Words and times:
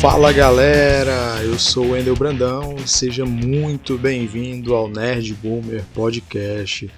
Fala 0.00 0.32
galera, 0.32 1.42
eu 1.42 1.58
sou 1.58 1.86
o 1.86 1.90
Wendel 1.90 2.14
Brandão 2.14 2.76
e 2.76 2.88
seja 2.88 3.26
muito 3.26 3.98
bem-vindo 3.98 4.72
ao 4.72 4.88
Nerd 4.88 5.34
Boomer 5.34 5.84
Podcast. 5.92 6.88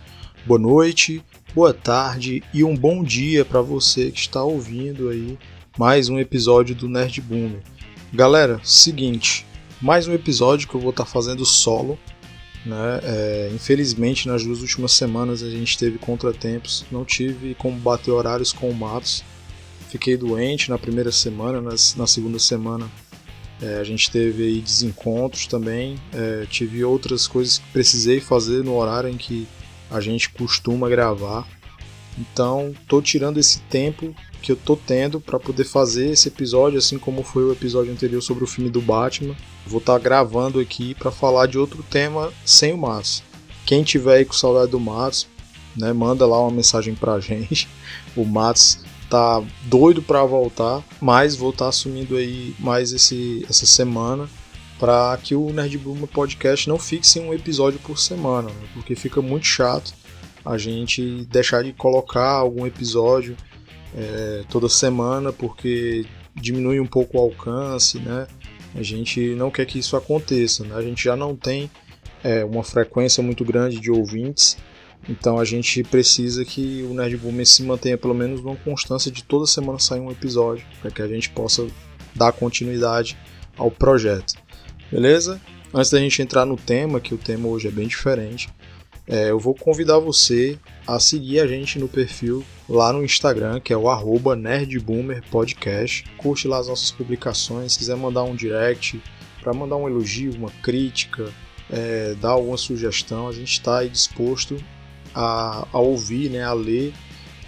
Boa 0.45 0.61
noite, 0.61 1.25
boa 1.54 1.72
tarde 1.72 2.43
e 2.52 2.62
um 2.62 2.76
bom 2.76 3.02
dia 3.02 3.43
para 3.43 3.62
você 3.62 4.11
que 4.11 4.21
está 4.21 4.43
ouvindo 4.44 5.08
aí 5.08 5.39
mais 5.79 6.11
um 6.11 6.18
episódio 6.18 6.75
do 6.75 6.90
Nerd 6.90 7.22
Boomer. 7.22 7.62
Galera, 8.12 8.61
seguinte, 8.62 9.46
mais 9.80 10.07
um 10.07 10.12
episódio 10.12 10.68
que 10.68 10.75
eu 10.75 10.80
vou 10.80 10.90
estar 10.90 11.04
tá 11.04 11.11
fazendo 11.11 11.46
solo. 11.46 11.98
Né? 12.67 13.00
É, 13.03 13.50
infelizmente, 13.54 14.29
nas 14.29 14.44
duas 14.44 14.61
últimas 14.61 14.93
semanas 14.93 15.43
a 15.43 15.48
gente 15.48 15.79
teve 15.79 15.96
contratempos, 15.96 16.85
não 16.93 17.07
tive 17.07 17.54
como 17.54 17.79
bater 17.79 18.11
horários 18.11 18.53
com 18.53 18.68
o 18.68 18.75
Matos 18.75 19.25
Fiquei 19.90 20.17
doente 20.17 20.71
na 20.71 20.79
primeira 20.79 21.11
semana, 21.11 21.61
na, 21.61 21.71
na 21.71 22.07
segunda 22.07 22.39
semana 22.39 22.90
é, 23.62 23.79
a 23.79 23.85
gente 23.85 24.11
teve 24.11 24.43
aí 24.44 24.61
desencontros 24.61 25.46
também. 25.46 25.99
É, 26.13 26.46
tive 26.49 26.82
outras 26.82 27.26
coisas 27.26 27.58
que 27.58 27.68
precisei 27.72 28.21
fazer 28.21 28.64
no 28.64 28.76
horário 28.76 29.11
em 29.11 29.16
que 29.16 29.46
a 29.90 30.00
gente 30.00 30.30
costuma 30.30 30.89
gravar. 30.89 31.46
Então, 32.19 32.75
tô 32.89 33.00
tirando 33.00 33.39
esse 33.39 33.61
tempo 33.62 34.14
que 34.42 34.53
eu 34.53 34.56
tô 34.56 34.77
tendo 34.77 35.20
para 35.20 35.39
poder 35.39 35.64
fazer 35.64 36.11
esse 36.11 36.28
episódio, 36.28 36.78
assim 36.78 36.98
como 36.98 37.22
foi 37.22 37.44
o 37.44 37.52
episódio 37.52 37.92
anterior 37.92 38.22
sobre 38.22 38.44
o 38.44 38.47
filme 38.47 38.70
do 38.70 38.80
Batman. 38.80 39.36
Vou 39.66 39.78
estar 39.78 39.94
tá 39.94 39.98
gravando 39.98 40.58
aqui 40.58 40.94
para 40.94 41.11
falar 41.11 41.47
de 41.47 41.58
outro 41.58 41.83
tema 41.83 42.33
sem 42.44 42.72
o 42.72 42.78
Matos. 42.78 43.22
Quem 43.66 43.83
tiver 43.83 44.16
aí 44.16 44.24
com 44.24 44.33
saudade 44.33 44.70
do 44.70 44.80
Matos, 44.80 45.28
né, 45.77 45.92
manda 45.92 46.27
lá 46.27 46.41
uma 46.41 46.50
mensagem 46.50 46.94
pra 46.94 47.20
gente. 47.20 47.68
O 48.16 48.24
Matos 48.24 48.78
tá 49.11 49.42
doido 49.62 50.00
para 50.00 50.25
voltar, 50.25 50.83
mas 51.00 51.34
vou 51.34 51.50
estar 51.50 51.66
tá 51.66 51.69
assumindo 51.69 52.16
aí 52.16 52.55
mais 52.58 52.92
esse, 52.92 53.44
essa 53.48 53.67
semana 53.67 54.28
para 54.78 55.19
que 55.22 55.34
o 55.34 55.52
Nerd 55.52 55.77
Boomer 55.77 56.06
Podcast 56.06 56.69
não 56.69 56.78
fixe 56.78 57.20
um 57.20 57.34
episódio 57.34 57.78
por 57.80 57.98
semana, 57.98 58.48
né? 58.48 58.69
porque 58.72 58.94
fica 58.94 59.20
muito 59.20 59.44
chato 59.44 59.92
a 60.42 60.56
gente 60.56 61.27
deixar 61.27 61.62
de 61.62 61.72
colocar 61.72 62.30
algum 62.30 62.67
episódio 62.67 63.36
é, 63.94 64.42
toda 64.48 64.69
semana, 64.69 65.33
porque 65.33 66.06
diminui 66.34 66.80
um 66.80 66.86
pouco 66.86 67.19
o 67.19 67.20
alcance, 67.20 67.98
né? 67.98 68.27
A 68.74 68.83
gente 68.83 69.34
não 69.34 69.50
quer 69.50 69.67
que 69.67 69.78
isso 69.78 69.97
aconteça, 69.97 70.64
né? 70.64 70.74
A 70.77 70.80
gente 70.80 71.05
já 71.05 71.14
não 71.14 71.36
tem 71.36 71.70
é, 72.24 72.42
uma 72.45 72.62
frequência 72.62 73.22
muito 73.22 73.45
grande 73.45 73.78
de 73.78 73.91
ouvintes 73.91 74.56
então 75.08 75.38
a 75.38 75.44
gente 75.44 75.82
precisa 75.82 76.44
que 76.44 76.82
o 76.82 76.94
Nerd 76.94 77.16
Boomer 77.16 77.46
se 77.46 77.62
mantenha 77.62 77.96
pelo 77.96 78.14
menos 78.14 78.42
numa 78.42 78.56
constância 78.56 79.10
de 79.10 79.24
toda 79.24 79.46
semana 79.46 79.78
sair 79.78 80.00
um 80.00 80.10
episódio, 80.10 80.64
para 80.80 80.90
que 80.90 81.02
a 81.02 81.08
gente 81.08 81.30
possa 81.30 81.66
dar 82.14 82.32
continuidade 82.32 83.16
ao 83.56 83.70
projeto. 83.70 84.34
Beleza? 84.90 85.40
Antes 85.72 85.90
da 85.90 85.98
gente 85.98 86.20
entrar 86.20 86.44
no 86.44 86.56
tema, 86.56 87.00
que 87.00 87.14
o 87.14 87.18
tema 87.18 87.48
hoje 87.48 87.68
é 87.68 87.70
bem 87.70 87.86
diferente, 87.86 88.48
é, 89.06 89.30
eu 89.30 89.38
vou 89.38 89.54
convidar 89.54 89.98
você 89.98 90.58
a 90.86 91.00
seguir 91.00 91.40
a 91.40 91.46
gente 91.46 91.78
no 91.78 91.88
perfil 91.88 92.44
lá 92.68 92.92
no 92.92 93.04
Instagram, 93.04 93.58
que 93.60 93.72
é 93.72 93.76
o 93.76 94.36
nerdboomerpodcast. 94.36 96.04
Curte 96.16 96.46
lá 96.46 96.58
as 96.58 96.68
nossas 96.68 96.90
publicações, 96.92 97.72
se 97.72 97.78
quiser 97.78 97.96
mandar 97.96 98.22
um 98.22 98.36
direct, 98.36 99.02
para 99.42 99.52
mandar 99.52 99.76
um 99.76 99.88
elogio, 99.88 100.34
uma 100.34 100.50
crítica, 100.62 101.32
é, 101.68 102.14
dar 102.20 102.30
alguma 102.30 102.56
sugestão, 102.56 103.26
a 103.26 103.32
gente 103.32 103.52
está 103.52 103.82
disposto 103.84 104.56
a, 105.14 105.66
a 105.72 105.78
ouvir, 105.78 106.30
né, 106.30 106.42
a 106.42 106.52
ler 106.52 106.92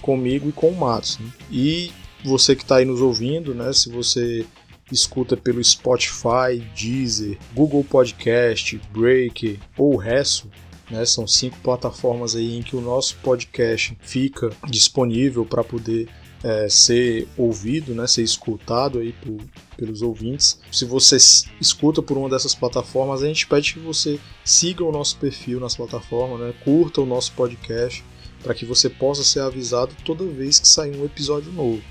comigo 0.02 0.50
e 0.50 0.52
com 0.52 0.70
o 0.70 0.78
Matos. 0.78 1.18
Né? 1.20 1.30
E 1.52 1.92
você 2.24 2.56
que 2.56 2.64
está 2.64 2.78
aí 2.78 2.86
nos 2.86 3.02
ouvindo, 3.02 3.54
né, 3.54 3.72
se 3.74 3.90
você 3.90 4.46
escuta 4.92 5.36
pelo 5.36 5.64
Spotify, 5.64 6.64
Deezer, 6.76 7.38
Google 7.54 7.84
Podcast, 7.84 8.80
Break 8.92 9.60
ou 9.78 9.98
Resso, 9.98 10.50
né, 10.90 11.06
são 11.06 11.28
cinco 11.28 11.58
plataformas 11.60 12.36
aí 12.36 12.58
em 12.58 12.62
que 12.62 12.76
o 12.76 12.82
nosso 12.82 13.18
podcast 13.18 13.98
fica 14.02 14.50
disponível 14.70 15.46
para 15.46 15.64
poder 15.64 16.08
é, 16.44 16.70
ser 16.70 17.28
ouvido, 17.38 17.94
né, 17.94 18.06
ser 18.08 18.22
escutado 18.22 19.00
aí 19.00 19.14
por, 19.14 19.38
pelos 19.76 20.02
ouvintes. 20.02 20.60
Se 20.72 20.86
você 20.86 21.18
escuta 21.60 22.02
por 22.02 22.18
uma 22.18 22.30
dessas 22.30 22.54
plataformas, 22.54 23.24
a 23.24 23.28
gente 23.28 23.48
pede 23.48 23.74
que 23.74 23.80
você 23.80 24.20
siga 24.44 24.84
o 24.84 24.92
nosso 24.92 25.18
perfil 25.18 25.60
nas 25.60 25.76
plataformas, 25.76 26.40
né, 26.40 26.54
curta 26.64 27.02
o 27.02 27.06
nosso 27.06 27.32
podcast, 27.34 28.04
para 28.44 28.54
que 28.54 28.66
você 28.66 28.90
possa 28.90 29.24
ser 29.24 29.40
avisado 29.40 29.96
toda 30.06 30.24
vez 30.26 30.60
que 30.60 30.68
sair 30.68 30.96
um 30.96 31.06
episódio 31.06 31.52
novo. 31.52 31.82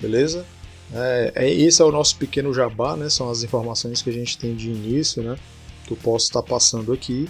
Beleza? 0.00 0.44
É, 0.92 1.32
é, 1.34 1.50
esse 1.50 1.82
é 1.82 1.84
o 1.84 1.90
nosso 1.90 2.16
pequeno 2.16 2.52
jabá, 2.52 2.96
né? 2.96 3.08
São 3.08 3.30
as 3.30 3.42
informações 3.42 4.02
que 4.02 4.10
a 4.10 4.12
gente 4.12 4.38
tem 4.38 4.54
de 4.54 4.70
início, 4.70 5.22
né? 5.22 5.36
Que 5.86 5.92
eu 5.92 5.96
posso 5.96 6.26
estar 6.26 6.42
passando 6.42 6.92
aqui. 6.92 7.28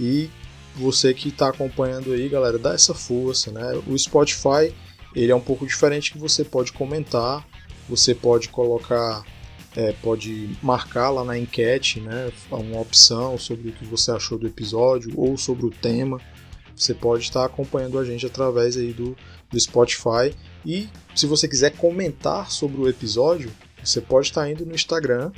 E 0.00 0.28
você 0.74 1.14
que 1.14 1.28
está 1.28 1.48
acompanhando 1.48 2.12
aí, 2.12 2.28
galera, 2.28 2.58
dá 2.58 2.74
essa 2.74 2.94
força, 2.94 3.50
né? 3.50 3.80
O 3.86 3.96
Spotify 3.98 4.74
ele 5.18 5.32
é 5.32 5.34
um 5.34 5.40
pouco 5.40 5.66
diferente 5.66 6.12
que 6.12 6.18
você 6.18 6.44
pode 6.44 6.72
comentar, 6.72 7.44
você 7.88 8.14
pode 8.14 8.48
colocar, 8.48 9.24
é, 9.74 9.92
pode 10.00 10.56
marcar 10.62 11.10
lá 11.10 11.24
na 11.24 11.36
enquete, 11.36 12.00
né, 12.00 12.30
uma 12.50 12.80
opção 12.80 13.36
sobre 13.36 13.70
o 13.70 13.72
que 13.72 13.84
você 13.84 14.12
achou 14.12 14.38
do 14.38 14.46
episódio 14.46 15.12
ou 15.16 15.36
sobre 15.36 15.66
o 15.66 15.70
tema. 15.70 16.20
Você 16.76 16.94
pode 16.94 17.24
estar 17.24 17.44
acompanhando 17.44 17.98
a 17.98 18.04
gente 18.04 18.24
através 18.24 18.76
aí 18.76 18.92
do, 18.92 19.16
do 19.50 19.58
Spotify 19.58 20.32
e 20.64 20.88
se 21.16 21.26
você 21.26 21.48
quiser 21.48 21.72
comentar 21.72 22.48
sobre 22.52 22.80
o 22.80 22.88
episódio, 22.88 23.50
você 23.82 24.00
pode 24.00 24.28
estar 24.28 24.48
indo 24.48 24.64
no 24.64 24.74
Instagram 24.74 25.32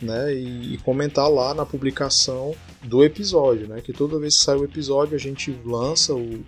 né, 0.00 0.32
e, 0.32 0.74
e, 0.74 0.78
comentar 0.78 1.28
lá 1.28 1.52
na 1.54 1.66
publicação 1.66 2.54
do 2.84 3.02
episódio, 3.02 3.66
né, 3.66 3.80
que 3.80 3.92
toda 3.92 4.18
vez 4.18 4.38
que 4.38 4.44
sai 4.44 4.56
o 4.56 4.64
episódio 4.64 5.16
a 5.16 5.18
gente 5.18 5.56
lança 5.64 6.14
o, 6.14 6.44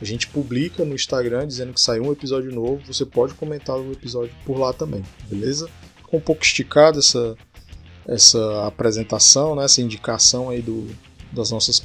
a 0.00 0.04
gente 0.04 0.28
publica 0.28 0.84
no 0.84 0.94
Instagram 0.94 1.46
dizendo 1.46 1.72
que 1.72 1.80
saiu 1.80 2.04
um 2.04 2.12
episódio 2.12 2.52
novo. 2.52 2.80
Você 2.86 3.04
pode 3.04 3.34
comentar 3.34 3.76
o 3.76 3.92
episódio 3.92 4.32
por 4.44 4.58
lá 4.58 4.72
também, 4.72 5.02
beleza? 5.28 5.68
Ficou 5.96 6.20
um 6.20 6.22
pouco 6.22 6.44
esticado 6.44 6.98
essa, 6.98 7.36
essa 8.06 8.66
apresentação, 8.66 9.56
né? 9.56 9.64
essa 9.64 9.82
indicação 9.82 10.50
aí 10.50 10.62
do, 10.62 10.86
das 11.32 11.50
nossas 11.50 11.82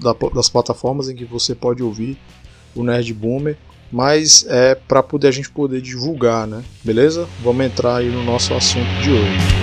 da, 0.00 0.14
das 0.34 0.48
plataformas 0.48 1.08
em 1.08 1.14
que 1.14 1.24
você 1.24 1.54
pode 1.54 1.82
ouvir 1.82 2.18
o 2.74 2.82
Nerd 2.82 3.12
Boomer, 3.12 3.58
mas 3.90 4.46
é 4.48 4.74
para 4.74 5.02
poder 5.02 5.28
a 5.28 5.32
gente 5.32 5.50
poder 5.50 5.82
divulgar, 5.82 6.46
né? 6.46 6.64
Beleza? 6.82 7.28
Vamos 7.42 7.66
entrar 7.66 7.96
aí 7.96 8.08
no 8.08 8.24
nosso 8.24 8.54
assunto 8.54 8.88
de 9.02 9.10
hoje. 9.10 9.61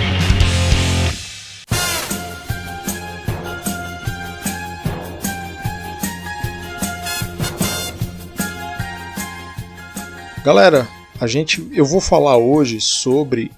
Galera, 10.42 10.88
a 11.20 11.26
gente, 11.26 11.70
eu 11.74 11.84
vou 11.84 12.00
falar 12.00 12.38
hoje 12.38 12.80
sobre 12.80 13.52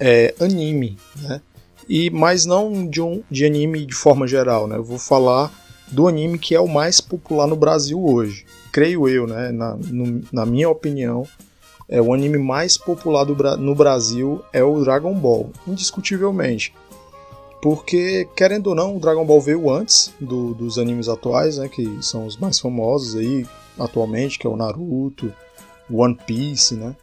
é, 0.00 0.34
anime, 0.40 0.96
né? 1.20 1.42
E 1.86 2.08
mas 2.08 2.46
não 2.46 2.86
de 2.86 3.02
um 3.02 3.22
de 3.30 3.44
anime 3.44 3.84
de 3.84 3.94
forma 3.94 4.26
geral, 4.26 4.66
né? 4.66 4.76
Eu 4.76 4.84
vou 4.84 4.98
falar 4.98 5.52
do 5.88 6.08
anime 6.08 6.38
que 6.38 6.54
é 6.54 6.60
o 6.60 6.66
mais 6.66 6.98
popular 6.98 7.46
no 7.46 7.56
Brasil 7.56 8.02
hoje. 8.02 8.46
Creio 8.72 9.06
eu, 9.06 9.26
né? 9.26 9.52
Na, 9.52 9.76
no, 9.76 10.22
na 10.32 10.46
minha 10.46 10.70
opinião, 10.70 11.26
é 11.86 12.00
o 12.00 12.14
anime 12.14 12.38
mais 12.38 12.78
popular 12.78 13.24
do, 13.24 13.34
no 13.58 13.74
Brasil 13.74 14.42
é 14.50 14.64
o 14.64 14.82
Dragon 14.82 15.12
Ball, 15.14 15.50
indiscutivelmente. 15.66 16.72
Porque, 17.60 18.26
querendo 18.34 18.68
ou 18.68 18.74
não, 18.74 18.96
o 18.96 19.00
Dragon 19.00 19.26
Ball 19.26 19.42
veio 19.42 19.70
antes 19.70 20.10
do, 20.18 20.54
dos 20.54 20.78
animes 20.78 21.06
atuais, 21.06 21.58
né? 21.58 21.68
Que 21.68 21.98
são 22.00 22.24
os 22.24 22.38
mais 22.38 22.58
famosos 22.58 23.14
aí 23.14 23.46
atualmente, 23.78 24.38
que 24.38 24.46
é 24.46 24.50
o 24.50 24.56
Naruto, 24.56 25.30
One 25.90 26.18
Piece, 26.26 26.74
né? 26.74 26.94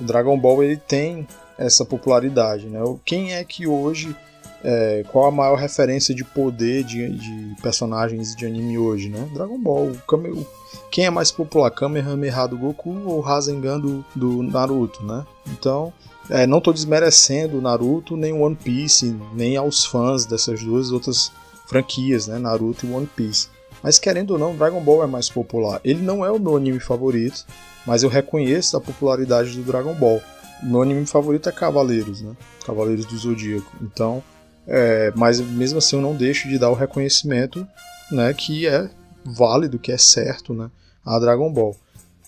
O 0.00 0.04
Dragon 0.04 0.38
Ball 0.38 0.64
ele 0.64 0.76
tem 0.76 1.26
essa 1.58 1.84
popularidade, 1.84 2.66
né? 2.66 2.80
Quem 3.04 3.34
é 3.34 3.44
que 3.44 3.66
hoje 3.66 4.16
é, 4.64 5.04
qual 5.10 5.26
a 5.26 5.30
maior 5.30 5.56
referência 5.56 6.14
de 6.14 6.24
poder 6.24 6.84
de, 6.84 7.08
de, 7.10 7.56
personagens 7.60 8.34
de 8.36 8.46
anime 8.46 8.78
hoje, 8.78 9.08
né? 9.08 9.28
Dragon 9.34 9.58
Ball. 9.58 9.92
Kame, 10.06 10.46
quem 10.90 11.04
é 11.04 11.10
mais 11.10 11.30
popular, 11.32 11.70
Kamehameha 11.70 12.46
do 12.46 12.56
Goku 12.56 12.96
ou 13.04 13.20
Rasengan 13.20 13.80
do, 13.80 14.04
do 14.14 14.42
Naruto, 14.42 15.04
né? 15.04 15.24
Então, 15.48 15.92
é, 16.30 16.46
não 16.46 16.58
estou 16.58 16.72
desmerecendo 16.72 17.60
Naruto, 17.60 18.16
nem 18.16 18.32
One 18.32 18.54
Piece, 18.56 19.16
nem 19.34 19.56
aos 19.56 19.84
fãs 19.84 20.24
dessas 20.24 20.62
duas 20.62 20.92
outras 20.92 21.32
franquias, 21.66 22.28
né? 22.28 22.38
Naruto 22.38 22.86
e 22.86 22.92
One 22.92 23.06
Piece. 23.06 23.48
Mas 23.82 23.98
querendo 23.98 24.32
ou 24.32 24.38
não, 24.38 24.56
Dragon 24.56 24.80
Ball 24.80 25.02
é 25.04 25.06
mais 25.06 25.28
popular. 25.28 25.80
Ele 25.84 26.02
não 26.02 26.24
é 26.24 26.30
o 26.30 26.38
meu 26.38 26.56
anime 26.56 26.78
favorito, 26.78 27.44
mas 27.86 28.02
eu 28.02 28.08
reconheço 28.08 28.76
a 28.76 28.80
popularidade 28.80 29.56
do 29.56 29.62
Dragon 29.62 29.94
Ball. 29.94 30.22
Meu 30.62 30.82
anime 30.82 31.04
favorito 31.06 31.48
é 31.48 31.52
Cavaleiros, 31.52 32.22
né? 32.22 32.36
Cavaleiros 32.64 33.04
do 33.04 33.16
Zodíaco. 33.16 33.72
Então, 33.82 34.22
é, 34.66 35.12
mas 35.16 35.40
mesmo 35.40 35.78
assim 35.78 35.96
eu 35.96 36.02
não 36.02 36.14
deixo 36.14 36.48
de 36.48 36.58
dar 36.58 36.70
o 36.70 36.74
reconhecimento, 36.74 37.66
né? 38.10 38.32
Que 38.32 38.66
é 38.68 38.88
válido, 39.24 39.78
que 39.78 39.90
é 39.90 39.98
certo, 39.98 40.54
né? 40.54 40.70
A 41.04 41.18
Dragon 41.18 41.52
Ball. 41.52 41.76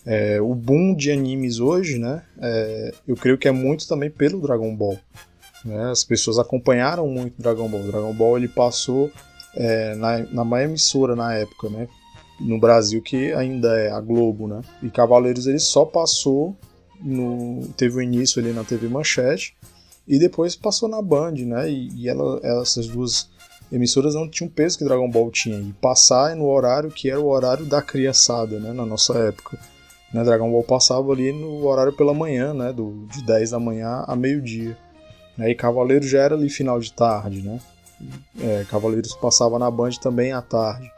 É, 0.05 0.41
o 0.41 0.55
boom 0.55 0.95
de 0.95 1.11
animes 1.11 1.61
hoje, 1.61 1.99
né? 1.99 2.23
É, 2.41 2.93
eu 3.07 3.17
creio 3.17 3.39
que 3.39 3.47
é 3.49 3.53
muito 3.53 3.87
também 3.87 4.11
pelo 4.11 4.41
Dragon 4.41 4.75
Ball. 4.75 4.99
Né? 5.65 5.91
As 5.91 6.05
pessoas 6.05 6.39
acompanharam 6.39 7.09
muito 7.09 7.41
Dragon 7.41 7.69
Ball. 7.69 7.83
Dragon 7.85 8.13
Ball 8.13 8.37
ele 8.37 8.49
passou 8.49 9.11
é, 9.57 9.95
na, 9.95 10.19
na 10.19 10.45
maior 10.45 10.69
emissora 10.69 11.15
na 11.15 11.35
época, 11.35 11.69
né? 11.69 11.89
No 12.41 12.59
Brasil, 12.59 13.01
que 13.01 13.33
ainda 13.33 13.79
é 13.79 13.91
a 13.91 14.01
Globo, 14.01 14.49
né? 14.49 14.61
E 14.83 14.91
Cavaleiros 14.91 15.47
ele 15.47 15.59
só 15.59 15.85
passou 15.85 16.57
no. 17.01 17.69
Teve 17.77 17.99
o 17.99 18.03
início 18.03 18.43
ali 18.43 18.53
na 18.53 18.65
TV 18.65 18.89
Manchete 18.89 19.57
e 20.07 20.19
depois 20.19 20.57
passou 20.57 20.89
na 20.89 21.01
Band, 21.01 21.33
né? 21.33 21.71
E, 21.71 21.89
e 21.95 22.09
ela, 22.09 22.41
essas 22.43 22.89
duas 22.89 23.31
emissoras 23.71 24.15
não 24.15 24.29
tinham 24.29 24.51
peso 24.51 24.79
que 24.79 24.85
Dragon 24.85 25.09
Ball 25.09 25.31
tinha. 25.31 25.59
E 25.59 25.73
passar 25.81 26.35
no 26.35 26.47
horário 26.47 26.91
que 26.91 27.11
era 27.11 27.21
o 27.21 27.29
horário 27.29 27.65
da 27.65 27.81
criançada, 27.81 28.59
né? 28.59 28.73
Na 28.73 28.85
nossa 28.85 29.17
época. 29.19 29.59
Né, 30.13 30.23
Dragon 30.23 30.51
Ball 30.51 30.63
passava 30.63 31.11
ali 31.13 31.33
no 31.33 31.67
horário 31.67 31.93
pela 31.93 32.15
manhã, 32.15 32.55
né? 32.55 32.73
Do, 32.73 33.07
de 33.07 33.25
10 33.25 33.51
da 33.51 33.59
manhã 33.59 34.05
a 34.07 34.15
meio-dia. 34.15 34.77
Né, 35.37 35.51
e 35.51 35.55
Cavaleiros 35.55 36.09
já 36.09 36.21
era 36.21 36.35
ali 36.35 36.49
final 36.49 36.79
de 36.79 36.93
tarde, 36.93 37.43
né? 37.43 37.61
É, 38.41 38.65
Cavaleiros 38.69 39.15
passava 39.15 39.59
na 39.59 39.71
Band 39.71 39.93
também 40.01 40.33
à 40.33 40.43
tarde. 40.43 40.91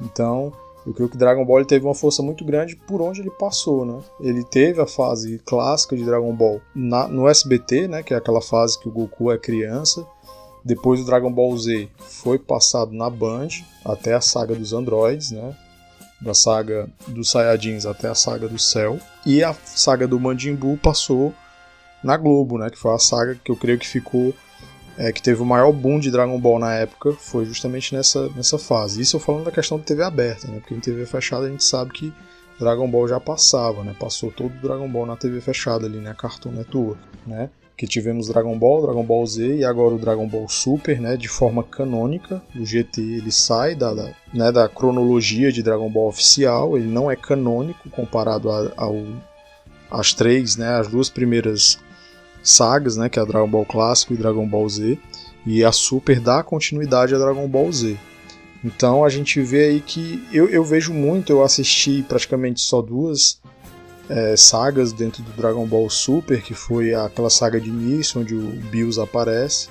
Então, 0.00 0.52
eu 0.86 0.94
creio 0.94 1.08
que 1.08 1.16
Dragon 1.16 1.44
Ball 1.44 1.64
teve 1.64 1.84
uma 1.84 1.94
força 1.94 2.22
muito 2.22 2.44
grande 2.44 2.76
por 2.76 3.02
onde 3.02 3.20
ele 3.20 3.30
passou, 3.30 3.84
né? 3.84 4.00
Ele 4.20 4.44
teve 4.44 4.80
a 4.80 4.86
fase 4.86 5.38
clássica 5.44 5.96
de 5.96 6.04
Dragon 6.04 6.32
Ball 6.32 6.60
na, 6.74 7.08
no 7.08 7.28
SBT, 7.28 7.88
né? 7.88 8.02
Que 8.02 8.14
é 8.14 8.16
aquela 8.16 8.40
fase 8.40 8.78
que 8.78 8.88
o 8.88 8.92
Goku 8.92 9.30
é 9.30 9.38
criança. 9.38 10.06
Depois 10.64 11.00
o 11.00 11.04
Dragon 11.04 11.32
Ball 11.32 11.56
Z 11.56 11.88
foi 11.98 12.38
passado 12.38 12.92
na 12.92 13.10
Band 13.10 13.48
até 13.84 14.14
a 14.14 14.20
saga 14.20 14.54
dos 14.54 14.72
androides, 14.72 15.30
né? 15.30 15.54
da 16.20 16.34
saga 16.34 16.88
dos 17.06 17.30
Saiyajins 17.30 17.86
até 17.86 18.08
a 18.08 18.14
saga 18.14 18.48
do 18.48 18.58
Cell. 18.58 18.98
E 19.24 19.42
a 19.42 19.54
saga 19.64 20.06
do 20.06 20.18
Majin 20.18 20.54
Buu 20.54 20.76
passou 20.76 21.32
na 22.02 22.16
Globo, 22.16 22.58
né? 22.58 22.70
Que 22.70 22.78
foi 22.78 22.92
a 22.92 22.98
saga 22.98 23.34
que 23.36 23.50
eu 23.50 23.56
creio 23.56 23.78
que 23.78 23.86
ficou. 23.86 24.34
É, 24.98 25.12
que 25.12 25.22
teve 25.22 25.40
o 25.40 25.46
maior 25.46 25.72
boom 25.72 26.00
de 26.00 26.10
Dragon 26.10 26.38
Ball 26.40 26.58
na 26.58 26.74
época, 26.74 27.12
foi 27.12 27.44
justamente 27.44 27.94
nessa, 27.94 28.28
nessa 28.30 28.58
fase. 28.58 29.00
Isso 29.00 29.14
eu 29.14 29.20
falando 29.20 29.44
da 29.44 29.52
questão 29.52 29.78
de 29.78 29.84
TV 29.84 30.02
aberta, 30.02 30.48
né? 30.48 30.58
Porque 30.58 30.74
em 30.74 30.80
TV 30.80 31.06
fechada 31.06 31.46
a 31.46 31.48
gente 31.48 31.62
sabe 31.62 31.92
que 31.92 32.12
Dragon 32.58 32.90
Ball 32.90 33.06
já 33.06 33.20
passava, 33.20 33.84
né? 33.84 33.94
Passou 33.98 34.32
todo 34.32 34.52
o 34.52 34.60
Dragon 34.60 34.88
Ball 34.88 35.06
na 35.06 35.16
TV 35.16 35.40
fechada 35.40 35.86
ali, 35.86 35.98
né? 35.98 36.14
Cartoon 36.18 36.50
Network, 36.50 37.00
né? 37.24 37.48
que 37.78 37.86
tivemos 37.86 38.26
Dragon 38.26 38.58
Ball, 38.58 38.82
Dragon 38.82 39.04
Ball 39.04 39.24
Z 39.24 39.58
e 39.58 39.64
agora 39.64 39.94
o 39.94 39.98
Dragon 39.98 40.26
Ball 40.26 40.48
Super, 40.48 41.00
né, 41.00 41.16
de 41.16 41.28
forma 41.28 41.62
canônica. 41.62 42.42
O 42.56 42.66
GT 42.66 43.00
ele 43.00 43.30
sai 43.30 43.76
da, 43.76 43.94
da, 43.94 44.10
né, 44.34 44.50
da 44.50 44.68
cronologia 44.68 45.52
de 45.52 45.62
Dragon 45.62 45.88
Ball 45.88 46.08
oficial, 46.08 46.76
ele 46.76 46.88
não 46.88 47.08
é 47.08 47.14
canônico 47.14 47.88
comparado 47.88 48.50
a, 48.50 48.72
as 49.92 50.12
três, 50.12 50.56
né, 50.56 50.70
as 50.70 50.88
duas 50.88 51.08
primeiras 51.08 51.78
sagas, 52.42 52.96
né, 52.96 53.08
que 53.08 53.18
é 53.18 53.22
a 53.22 53.24
Dragon 53.24 53.48
Ball 53.48 53.64
Clássico 53.64 54.14
e 54.14 54.16
Dragon 54.16 54.46
Ball 54.46 54.68
Z, 54.68 54.98
e 55.46 55.64
a 55.64 55.72
Super 55.72 56.20
dá 56.20 56.42
continuidade 56.42 57.14
a 57.14 57.18
Dragon 57.18 57.48
Ball 57.48 57.72
Z. 57.72 57.96
Então 58.64 59.04
a 59.04 59.08
gente 59.08 59.40
vê 59.40 59.66
aí 59.66 59.80
que 59.80 60.26
eu, 60.32 60.48
eu 60.48 60.64
vejo 60.64 60.92
muito, 60.92 61.32
eu 61.32 61.42
assisti 61.42 62.02
praticamente 62.02 62.60
só 62.60 62.82
duas 62.82 63.40
é, 64.08 64.36
sagas 64.36 64.92
dentro 64.92 65.22
do 65.22 65.30
Dragon 65.32 65.66
Ball 65.66 65.88
Super, 65.88 66.42
que 66.42 66.54
foi 66.54 66.94
aquela 66.94 67.30
saga 67.30 67.60
de 67.60 67.68
início, 67.68 68.20
onde 68.20 68.34
o 68.34 68.50
Bills 68.70 69.00
aparece, 69.00 69.68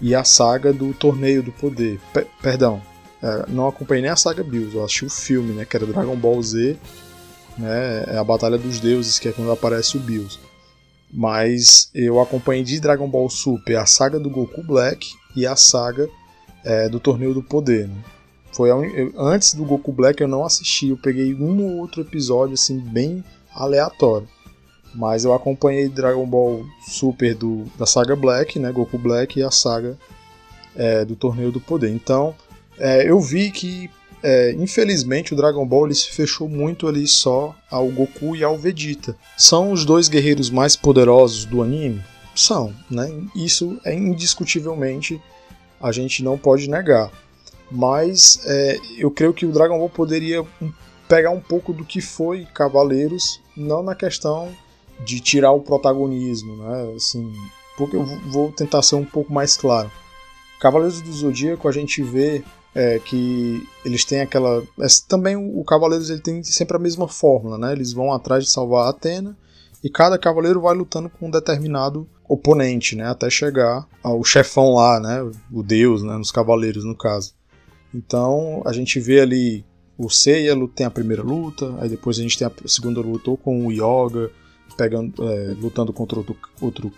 e 0.00 0.14
a 0.14 0.24
saga 0.24 0.72
do 0.72 0.92
Torneio 0.92 1.42
do 1.42 1.52
Poder. 1.52 1.98
P 2.12 2.26
perdão, 2.42 2.82
é, 3.22 3.44
não 3.48 3.66
acompanhei 3.66 4.02
nem 4.02 4.10
a 4.10 4.16
saga 4.16 4.42
Bills, 4.42 4.76
eu 4.76 4.84
assisti 4.84 5.06
o 5.06 5.10
filme, 5.10 5.52
né, 5.52 5.64
que 5.64 5.76
era 5.76 5.86
Dragon 5.86 6.16
Ball 6.16 6.42
Z, 6.42 6.76
né, 7.56 8.04
é 8.08 8.18
a 8.18 8.24
Batalha 8.24 8.58
dos 8.58 8.80
Deuses, 8.80 9.18
que 9.18 9.28
é 9.28 9.32
quando 9.32 9.50
aparece 9.50 9.96
o 9.96 10.00
Bills. 10.00 10.38
Mas 11.12 11.90
eu 11.94 12.20
acompanhei 12.20 12.64
de 12.64 12.80
Dragon 12.80 13.08
Ball 13.08 13.28
Super 13.30 13.76
a 13.76 13.86
saga 13.86 14.18
do 14.18 14.28
Goku 14.28 14.62
Black 14.62 15.14
e 15.34 15.46
a 15.46 15.56
saga 15.56 16.08
é, 16.64 16.88
do 16.88 16.98
Torneio 16.98 17.32
do 17.32 17.42
Poder. 17.42 17.88
Né? 17.88 18.04
Foi 18.52 18.70
eu, 18.70 19.12
antes 19.18 19.54
do 19.54 19.64
Goku 19.64 19.92
Black 19.92 20.20
eu 20.20 20.28
não 20.28 20.44
assisti, 20.44 20.88
eu 20.88 20.96
peguei 20.96 21.34
um 21.34 21.62
ou 21.62 21.76
outro 21.78 22.00
episódio 22.00 22.54
assim 22.54 22.78
bem 22.78 23.22
aleatório. 23.54 24.28
Mas 24.94 25.24
eu 25.24 25.34
acompanhei 25.34 25.88
Dragon 25.88 26.26
Ball 26.26 26.64
Super 26.88 27.34
do, 27.34 27.64
da 27.78 27.84
saga 27.84 28.16
Black, 28.16 28.58
né, 28.58 28.72
Goku 28.72 28.96
Black, 28.96 29.38
e 29.38 29.42
a 29.42 29.50
saga 29.50 29.98
é, 30.74 31.04
do 31.04 31.14
Torneio 31.14 31.52
do 31.52 31.60
Poder. 31.60 31.90
Então, 31.90 32.34
é, 32.78 33.08
eu 33.08 33.20
vi 33.20 33.50
que, 33.50 33.90
é, 34.22 34.52
infelizmente, 34.52 35.32
o 35.32 35.36
Dragon 35.36 35.64
Ball 35.66 35.86
ele 35.86 35.94
se 35.94 36.10
fechou 36.10 36.48
muito 36.48 36.86
ali 36.86 37.06
só 37.06 37.54
ao 37.70 37.88
Goku 37.88 38.34
e 38.34 38.42
ao 38.42 38.58
Vegeta. 38.58 39.16
São 39.36 39.72
os 39.72 39.84
dois 39.84 40.08
guerreiros 40.08 40.50
mais 40.50 40.74
poderosos 40.76 41.44
do 41.44 41.62
anime? 41.62 42.02
São, 42.34 42.74
né? 42.90 43.10
Isso 43.34 43.78
é 43.84 43.94
indiscutivelmente 43.94 45.20
a 45.80 45.92
gente 45.92 46.22
não 46.22 46.36
pode 46.36 46.68
negar. 46.68 47.10
Mas 47.70 48.40
é, 48.44 48.78
eu 48.96 49.10
creio 49.10 49.32
que 49.32 49.46
o 49.46 49.52
Dragon 49.52 49.78
Ball 49.78 49.88
poderia 49.88 50.44
pegar 51.08 51.30
um 51.30 51.40
pouco 51.40 51.72
do 51.72 51.84
que 51.84 52.00
foi 52.00 52.46
Cavaleiros, 52.54 53.40
não 53.56 53.82
na 53.82 53.94
questão 53.94 54.54
de 55.04 55.20
tirar 55.20 55.52
o 55.52 55.60
protagonismo, 55.60 56.56
né? 56.56 56.94
Assim, 56.96 57.32
porque 57.76 57.96
eu 57.96 58.04
vou 58.04 58.50
tentar 58.52 58.82
ser 58.82 58.96
um 58.96 59.04
pouco 59.04 59.32
mais 59.32 59.56
claro. 59.56 59.90
Cavaleiros 60.60 61.02
do 61.02 61.12
Zodíaco 61.12 61.68
a 61.68 61.72
gente 61.72 62.02
vê 62.02 62.42
é, 62.76 62.98
que 62.98 63.66
eles 63.86 64.04
têm 64.04 64.20
aquela. 64.20 64.62
Também 65.08 65.34
o 65.34 65.64
Cavaleiros 65.64 66.10
ele 66.10 66.20
tem 66.20 66.44
sempre 66.44 66.76
a 66.76 66.80
mesma 66.80 67.08
fórmula, 67.08 67.56
né? 67.56 67.72
Eles 67.72 67.94
vão 67.94 68.12
atrás 68.12 68.44
de 68.44 68.50
salvar 68.50 68.86
a 68.86 68.90
Atena 68.90 69.34
e 69.82 69.88
cada 69.88 70.18
cavaleiro 70.18 70.60
vai 70.60 70.74
lutando 70.74 71.08
com 71.08 71.26
um 71.26 71.30
determinado 71.30 72.06
oponente, 72.28 72.94
né? 72.94 73.08
Até 73.08 73.30
chegar 73.30 73.88
ao 74.02 74.22
chefão 74.22 74.74
lá, 74.74 75.00
né? 75.00 75.22
O 75.50 75.62
deus, 75.62 76.02
né? 76.02 76.18
Nos 76.18 76.30
cavaleiros, 76.30 76.84
no 76.84 76.94
caso. 76.94 77.32
Então 77.94 78.62
a 78.66 78.74
gente 78.74 79.00
vê 79.00 79.20
ali 79.20 79.64
o 79.96 80.10
Seiya 80.10 80.54
tem 80.74 80.86
a 80.86 80.90
primeira 80.90 81.22
luta, 81.22 81.74
aí 81.80 81.88
depois 81.88 82.18
a 82.18 82.22
gente 82.22 82.36
tem 82.36 82.46
a 82.46 82.52
segunda 82.68 83.00
luta 83.00 83.30
ou 83.30 83.38
com 83.38 83.66
o 83.66 83.72
Yoga, 83.72 84.30
pegando, 84.76 85.14
é, 85.26 85.54
lutando 85.58 85.94
contra 85.94 86.18
outro, 86.18 86.36
outro 86.60 86.92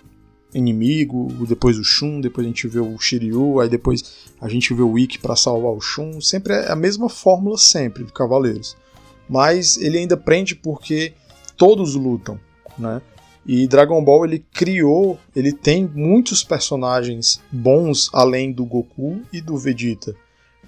inimigo, 0.54 1.28
depois 1.46 1.78
o 1.78 1.84
Shun, 1.84 2.20
depois 2.20 2.46
a 2.46 2.48
gente 2.48 2.66
vê 2.66 2.80
o 2.80 2.98
Shiryu, 2.98 3.60
aí 3.60 3.68
depois 3.68 4.28
a 4.40 4.48
gente 4.48 4.72
vê 4.72 4.82
o 4.82 4.98
Ikki 4.98 5.18
para 5.18 5.36
salvar 5.36 5.72
o 5.72 5.80
Shun, 5.80 6.20
sempre 6.20 6.54
é 6.54 6.72
a 6.72 6.76
mesma 6.76 7.08
fórmula 7.08 7.58
sempre 7.58 8.04
de 8.04 8.12
Cavaleiros. 8.12 8.76
Mas 9.28 9.76
ele 9.76 9.98
ainda 9.98 10.16
prende 10.16 10.54
porque 10.54 11.12
todos 11.56 11.94
lutam, 11.94 12.40
né? 12.78 13.02
E 13.46 13.66
Dragon 13.66 14.04
Ball 14.04 14.26
ele 14.26 14.44
criou, 14.52 15.18
ele 15.34 15.52
tem 15.52 15.90
muitos 15.94 16.44
personagens 16.44 17.40
bons 17.50 18.10
além 18.12 18.52
do 18.52 18.64
Goku 18.64 19.22
e 19.32 19.40
do 19.40 19.56
Vegeta. 19.56 20.14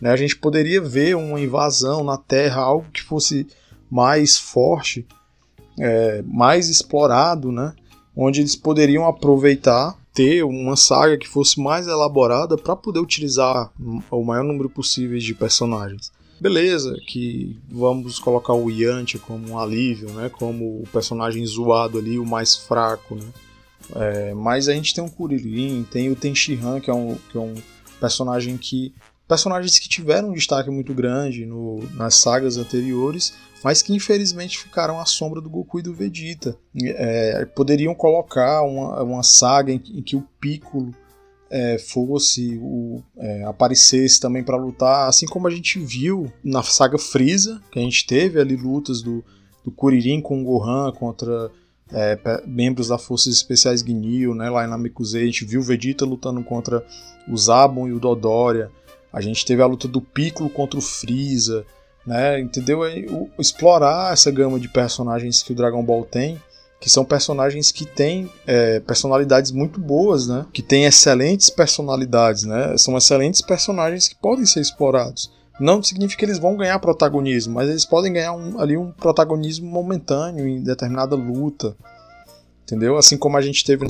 Né? 0.00 0.10
A 0.10 0.16
gente 0.16 0.34
poderia 0.36 0.80
ver 0.80 1.14
uma 1.14 1.38
invasão 1.38 2.02
na 2.02 2.16
Terra, 2.16 2.62
algo 2.62 2.86
que 2.90 3.02
fosse 3.02 3.46
mais 3.90 4.38
forte, 4.38 5.06
é, 5.78 6.22
mais 6.22 6.70
explorado, 6.70 7.52
né? 7.52 7.74
Onde 8.16 8.40
eles 8.40 8.56
poderiam 8.56 9.06
aproveitar, 9.06 9.96
ter 10.12 10.44
uma 10.44 10.76
saga 10.76 11.16
que 11.16 11.28
fosse 11.28 11.60
mais 11.60 11.86
elaborada 11.86 12.56
para 12.56 12.74
poder 12.74 13.00
utilizar 13.00 13.72
o 14.10 14.24
maior 14.24 14.44
número 14.44 14.68
possível 14.68 15.18
de 15.18 15.34
personagens. 15.34 16.12
Beleza, 16.40 16.96
que 17.06 17.58
vamos 17.68 18.18
colocar 18.18 18.54
o 18.54 18.70
Yantia 18.70 19.20
como 19.20 19.50
um 19.50 19.58
alívio, 19.58 20.10
né? 20.12 20.30
como 20.30 20.80
o 20.80 20.84
personagem 20.90 21.44
zoado 21.44 21.98
ali, 21.98 22.18
o 22.18 22.24
mais 22.24 22.56
fraco. 22.56 23.14
Né? 23.14 23.26
É, 23.94 24.34
mas 24.34 24.68
a 24.68 24.72
gente 24.72 24.94
tem 24.94 25.04
o 25.04 25.10
Kuririn, 25.10 25.86
tem 25.90 26.10
o 26.10 26.16
Tenshinhan, 26.16 26.80
que 26.80 26.90
é 26.90 26.94
um, 26.94 27.16
que 27.30 27.36
é 27.36 27.40
um 27.40 27.54
personagem 28.00 28.56
que 28.56 28.94
personagens 29.28 29.78
que 29.78 29.88
tiveram 29.88 30.30
um 30.30 30.32
destaque 30.32 30.70
muito 30.70 30.92
grande 30.92 31.46
no, 31.46 31.78
nas 31.94 32.16
sagas 32.16 32.56
anteriores, 32.56 33.32
mas 33.62 33.82
que 33.82 33.94
infelizmente 33.94 34.58
ficaram 34.58 34.98
à 34.98 35.04
sombra 35.04 35.40
do 35.40 35.50
Goku 35.50 35.78
e 35.78 35.82
do 35.82 35.94
Vegeta. 35.94 36.56
É, 36.82 37.44
poderiam 37.54 37.94
colocar 37.94 38.62
uma, 38.62 39.02
uma 39.02 39.22
saga 39.22 39.72
em, 39.72 39.82
em, 39.94 40.02
que 40.02 40.16
o 40.16 40.26
Piccolo 40.40 40.94
é, 41.50 41.78
fosse 41.78 42.58
o, 42.62 43.02
é, 43.18 43.44
aparecesse 43.44 44.20
também 44.20 44.42
para 44.42 44.56
lutar, 44.56 45.08
assim 45.08 45.26
como 45.26 45.46
a 45.48 45.50
gente 45.50 45.78
viu 45.78 46.32
na 46.44 46.62
saga 46.62 46.98
Freeza, 46.98 47.60
que 47.70 47.78
a 47.78 47.82
gente 47.82 48.06
teve 48.06 48.40
ali 48.40 48.56
lutas 48.56 49.02
do, 49.02 49.22
do 49.64 49.70
Kuririn 49.70 50.20
com 50.20 50.40
o 50.40 50.44
Gohan 50.44 50.92
contra 50.92 51.50
é, 51.92 52.18
membros 52.46 52.88
das 52.88 53.04
Forças 53.04 53.34
Especiais 53.34 53.80
Ginyu, 53.80 54.34
né, 54.34 54.48
lá 54.48 54.64
em 54.64 54.70
Namekusei, 54.70 55.22
a 55.22 55.26
gente 55.26 55.44
viu 55.44 55.60
o 55.60 55.64
Vegeta 55.64 56.04
lutando 56.04 56.42
contra 56.44 56.86
o 57.28 57.36
Zabon 57.36 57.88
e 57.88 57.92
o 57.92 57.98
Dodoria, 57.98 58.70
a 59.12 59.20
gente 59.20 59.44
teve 59.44 59.60
a 59.60 59.66
luta 59.66 59.88
do 59.88 60.00
Piccolo 60.00 60.48
contra 60.48 60.78
o 60.78 60.82
Freeza, 60.82 61.66
né, 62.06 62.40
entendeu? 62.40 62.80
explorar 63.38 64.12
essa 64.12 64.30
gama 64.30 64.58
de 64.58 64.68
personagens 64.68 65.42
que 65.42 65.52
o 65.52 65.54
Dragon 65.54 65.82
Ball 65.82 66.04
tem, 66.04 66.40
que 66.80 66.88
são 66.88 67.04
personagens 67.04 67.70
que 67.70 67.84
têm 67.84 68.30
é, 68.46 68.80
personalidades 68.80 69.50
muito 69.50 69.78
boas, 69.78 70.26
né? 70.26 70.46
Que 70.50 70.62
têm 70.62 70.86
excelentes 70.86 71.50
personalidades, 71.50 72.44
né? 72.44 72.76
São 72.78 72.96
excelentes 72.96 73.42
personagens 73.42 74.08
que 74.08 74.14
podem 74.14 74.46
ser 74.46 74.60
explorados. 74.60 75.30
Não 75.60 75.82
significa 75.82 76.20
que 76.20 76.24
eles 76.24 76.38
vão 76.38 76.56
ganhar 76.56 76.78
protagonismo, 76.78 77.52
mas 77.52 77.68
eles 77.68 77.84
podem 77.84 78.14
ganhar 78.14 78.32
um, 78.32 78.58
ali 78.58 78.78
um 78.78 78.90
protagonismo 78.90 79.70
momentâneo 79.70 80.48
em 80.48 80.62
determinada 80.62 81.14
luta, 81.14 81.76
entendeu? 82.62 82.96
Assim 82.96 83.18
como 83.18 83.36
a 83.36 83.42
gente 83.42 83.62
teve 83.62 83.86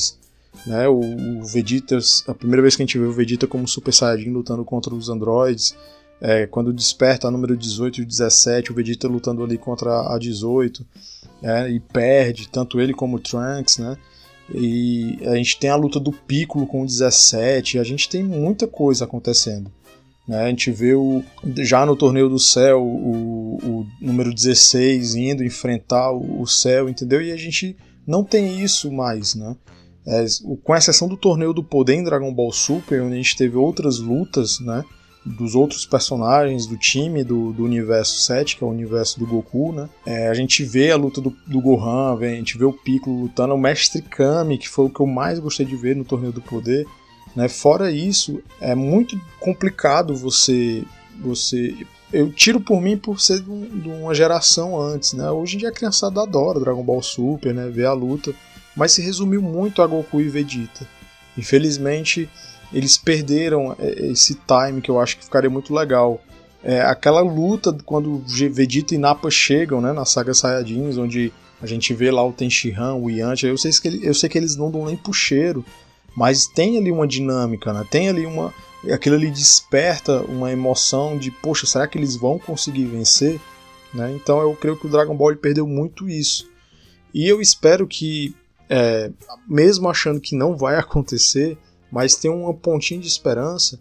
né, 0.66 0.88
o, 0.88 0.98
o 0.98 1.44
Vegeta, 1.44 1.96
a 2.26 2.34
primeira 2.34 2.60
vez 2.60 2.74
que 2.74 2.82
a 2.82 2.86
gente 2.86 2.98
viu 2.98 3.08
o 3.08 3.12
Vegeta 3.12 3.46
como 3.46 3.68
Super 3.68 3.94
Saiyajin 3.94 4.30
lutando 4.30 4.64
contra 4.64 4.92
os 4.92 5.08
androides, 5.08 5.76
é, 6.20 6.46
quando 6.46 6.72
desperta 6.72 7.28
a 7.28 7.30
número 7.30 7.56
18 7.56 8.02
e 8.02 8.04
17, 8.04 8.70
o 8.70 8.74
Vegeta 8.74 9.08
lutando 9.08 9.42
ali 9.42 9.56
contra 9.56 10.14
a 10.14 10.18
18, 10.18 10.86
é, 11.42 11.70
e 11.70 11.80
perde, 11.80 12.48
tanto 12.48 12.80
ele 12.80 12.92
como 12.92 13.16
o 13.16 13.20
Trunks, 13.20 13.78
né? 13.78 13.96
E 14.52 15.18
a 15.26 15.36
gente 15.36 15.58
tem 15.58 15.70
a 15.70 15.76
luta 15.76 16.00
do 16.00 16.12
Piccolo 16.12 16.66
com 16.66 16.82
o 16.82 16.86
17, 16.86 17.78
a 17.78 17.84
gente 17.84 18.08
tem 18.08 18.22
muita 18.22 18.66
coisa 18.66 19.04
acontecendo. 19.04 19.70
Né? 20.26 20.42
A 20.42 20.48
gente 20.48 20.70
vê 20.70 20.94
o, 20.94 21.22
já 21.58 21.86
no 21.86 21.96
Torneio 21.96 22.28
do 22.28 22.38
Céu 22.38 22.82
o, 22.82 23.56
o 23.62 23.86
número 24.00 24.34
16 24.34 25.14
indo 25.14 25.44
enfrentar 25.44 26.12
o, 26.12 26.42
o 26.42 26.46
céu, 26.46 26.88
entendeu? 26.88 27.22
E 27.22 27.32
a 27.32 27.36
gente 27.36 27.76
não 28.06 28.24
tem 28.24 28.60
isso 28.60 28.90
mais, 28.92 29.34
né? 29.34 29.56
É, 30.06 30.24
com 30.64 30.74
exceção 30.74 31.08
do 31.08 31.16
Torneio 31.16 31.52
do 31.52 31.62
Poder 31.62 31.94
em 31.94 32.02
Dragon 32.02 32.32
Ball 32.32 32.52
Super, 32.52 33.02
onde 33.02 33.14
a 33.14 33.16
gente 33.16 33.36
teve 33.36 33.56
outras 33.56 33.98
lutas, 33.98 34.58
né? 34.60 34.84
Dos 35.24 35.54
outros 35.54 35.84
personagens 35.84 36.66
do 36.66 36.76
time 36.76 37.22
do, 37.22 37.52
do 37.52 37.64
universo 37.64 38.20
7, 38.22 38.56
que 38.56 38.64
é 38.64 38.66
o 38.66 38.70
universo 38.70 39.18
do 39.18 39.26
Goku, 39.26 39.72
né? 39.72 39.88
É, 40.06 40.28
a 40.28 40.34
gente 40.34 40.64
vê 40.64 40.90
a 40.90 40.96
luta 40.96 41.20
do, 41.20 41.36
do 41.46 41.60
Gohan, 41.60 42.16
a 42.18 42.28
gente 42.28 42.56
vê 42.56 42.64
o 42.64 42.72
Piccolo 42.72 43.22
lutando, 43.22 43.54
o 43.54 43.58
Mestre 43.58 44.00
Kami, 44.00 44.56
que 44.56 44.68
foi 44.68 44.86
o 44.86 44.90
que 44.90 45.00
eu 45.00 45.06
mais 45.06 45.38
gostei 45.38 45.66
de 45.66 45.76
ver 45.76 45.94
no 45.94 46.04
Torneio 46.04 46.32
do 46.32 46.40
Poder. 46.40 46.86
Né? 47.36 47.48
Fora 47.48 47.90
isso, 47.90 48.42
é 48.60 48.74
muito 48.74 49.20
complicado 49.38 50.14
você. 50.16 50.82
você 51.18 51.74
eu 52.12 52.32
tiro 52.32 52.60
por 52.60 52.80
mim 52.80 52.96
por 52.96 53.20
ser 53.20 53.40
de, 53.40 53.50
um, 53.50 53.78
de 53.78 53.88
uma 53.88 54.12
geração 54.12 54.80
antes, 54.80 55.12
né? 55.12 55.30
Hoje 55.30 55.54
em 55.54 55.58
dia 55.60 55.68
a 55.68 55.72
criançada 55.72 56.20
adora 56.20 56.58
Dragon 56.58 56.82
Ball 56.82 57.00
Super, 57.02 57.54
né? 57.54 57.68
Ver 57.68 57.86
a 57.86 57.92
luta, 57.92 58.34
mas 58.74 58.90
se 58.90 59.00
resumiu 59.00 59.40
muito 59.40 59.80
a 59.80 59.86
Goku 59.86 60.20
e 60.20 60.28
Vegeta. 60.28 60.88
Infelizmente, 61.36 62.28
eles 62.72 62.96
perderam 62.96 63.74
é, 63.78 64.06
esse 64.06 64.34
time 64.34 64.80
que 64.80 64.90
eu 64.90 65.00
acho 65.00 65.18
que 65.18 65.24
ficaria 65.24 65.50
muito 65.50 65.74
legal. 65.74 66.20
É, 66.62 66.80
aquela 66.82 67.20
luta 67.20 67.76
quando 67.84 68.22
Vegeta 68.26 68.94
e 68.94 68.98
Nappa 68.98 69.30
chegam, 69.30 69.80
né, 69.80 69.92
na 69.92 70.04
saga 70.04 70.34
Saiyajins, 70.34 70.98
onde 70.98 71.32
a 71.62 71.66
gente 71.66 71.92
vê 71.94 72.10
lá 72.10 72.24
o 72.26 72.32
Tenshinhan, 72.32 72.94
o 72.94 73.10
Yantia, 73.10 73.48
eu 73.48 73.58
sei 73.58 73.70
que, 73.72 74.06
eu 74.06 74.14
sei 74.14 74.28
que 74.28 74.38
eles 74.38 74.56
não 74.56 74.70
dão 74.70 74.86
nem 74.86 74.96
pro 74.96 75.12
cheiro, 75.12 75.64
mas 76.16 76.46
tem 76.46 76.78
ali 76.78 76.90
uma 76.90 77.06
dinâmica, 77.06 77.72
né? 77.72 77.86
Tem 77.90 78.08
ali 78.08 78.26
uma. 78.26 78.52
Aquilo 78.92 79.16
ali 79.16 79.30
desperta 79.30 80.22
uma 80.22 80.50
emoção 80.50 81.18
de, 81.18 81.30
poxa, 81.30 81.66
será 81.66 81.86
que 81.86 81.98
eles 81.98 82.16
vão 82.16 82.38
conseguir 82.38 82.86
vencer? 82.86 83.38
Né? 83.92 84.12
Então 84.14 84.40
eu 84.40 84.54
creio 84.56 84.76
que 84.76 84.86
o 84.86 84.90
Dragon 84.90 85.14
Ball 85.14 85.36
perdeu 85.36 85.66
muito 85.66 86.08
isso. 86.08 86.48
E 87.12 87.28
eu 87.28 87.40
espero 87.40 87.86
que, 87.86 88.34
é, 88.70 89.10
mesmo 89.48 89.88
achando 89.90 90.20
que 90.20 90.36
não 90.36 90.56
vai 90.56 90.76
acontecer, 90.78 91.58
mas 91.90 92.14
tem 92.14 92.30
uma 92.30 92.54
pontinha 92.54 93.00
de 93.00 93.08
esperança 93.08 93.80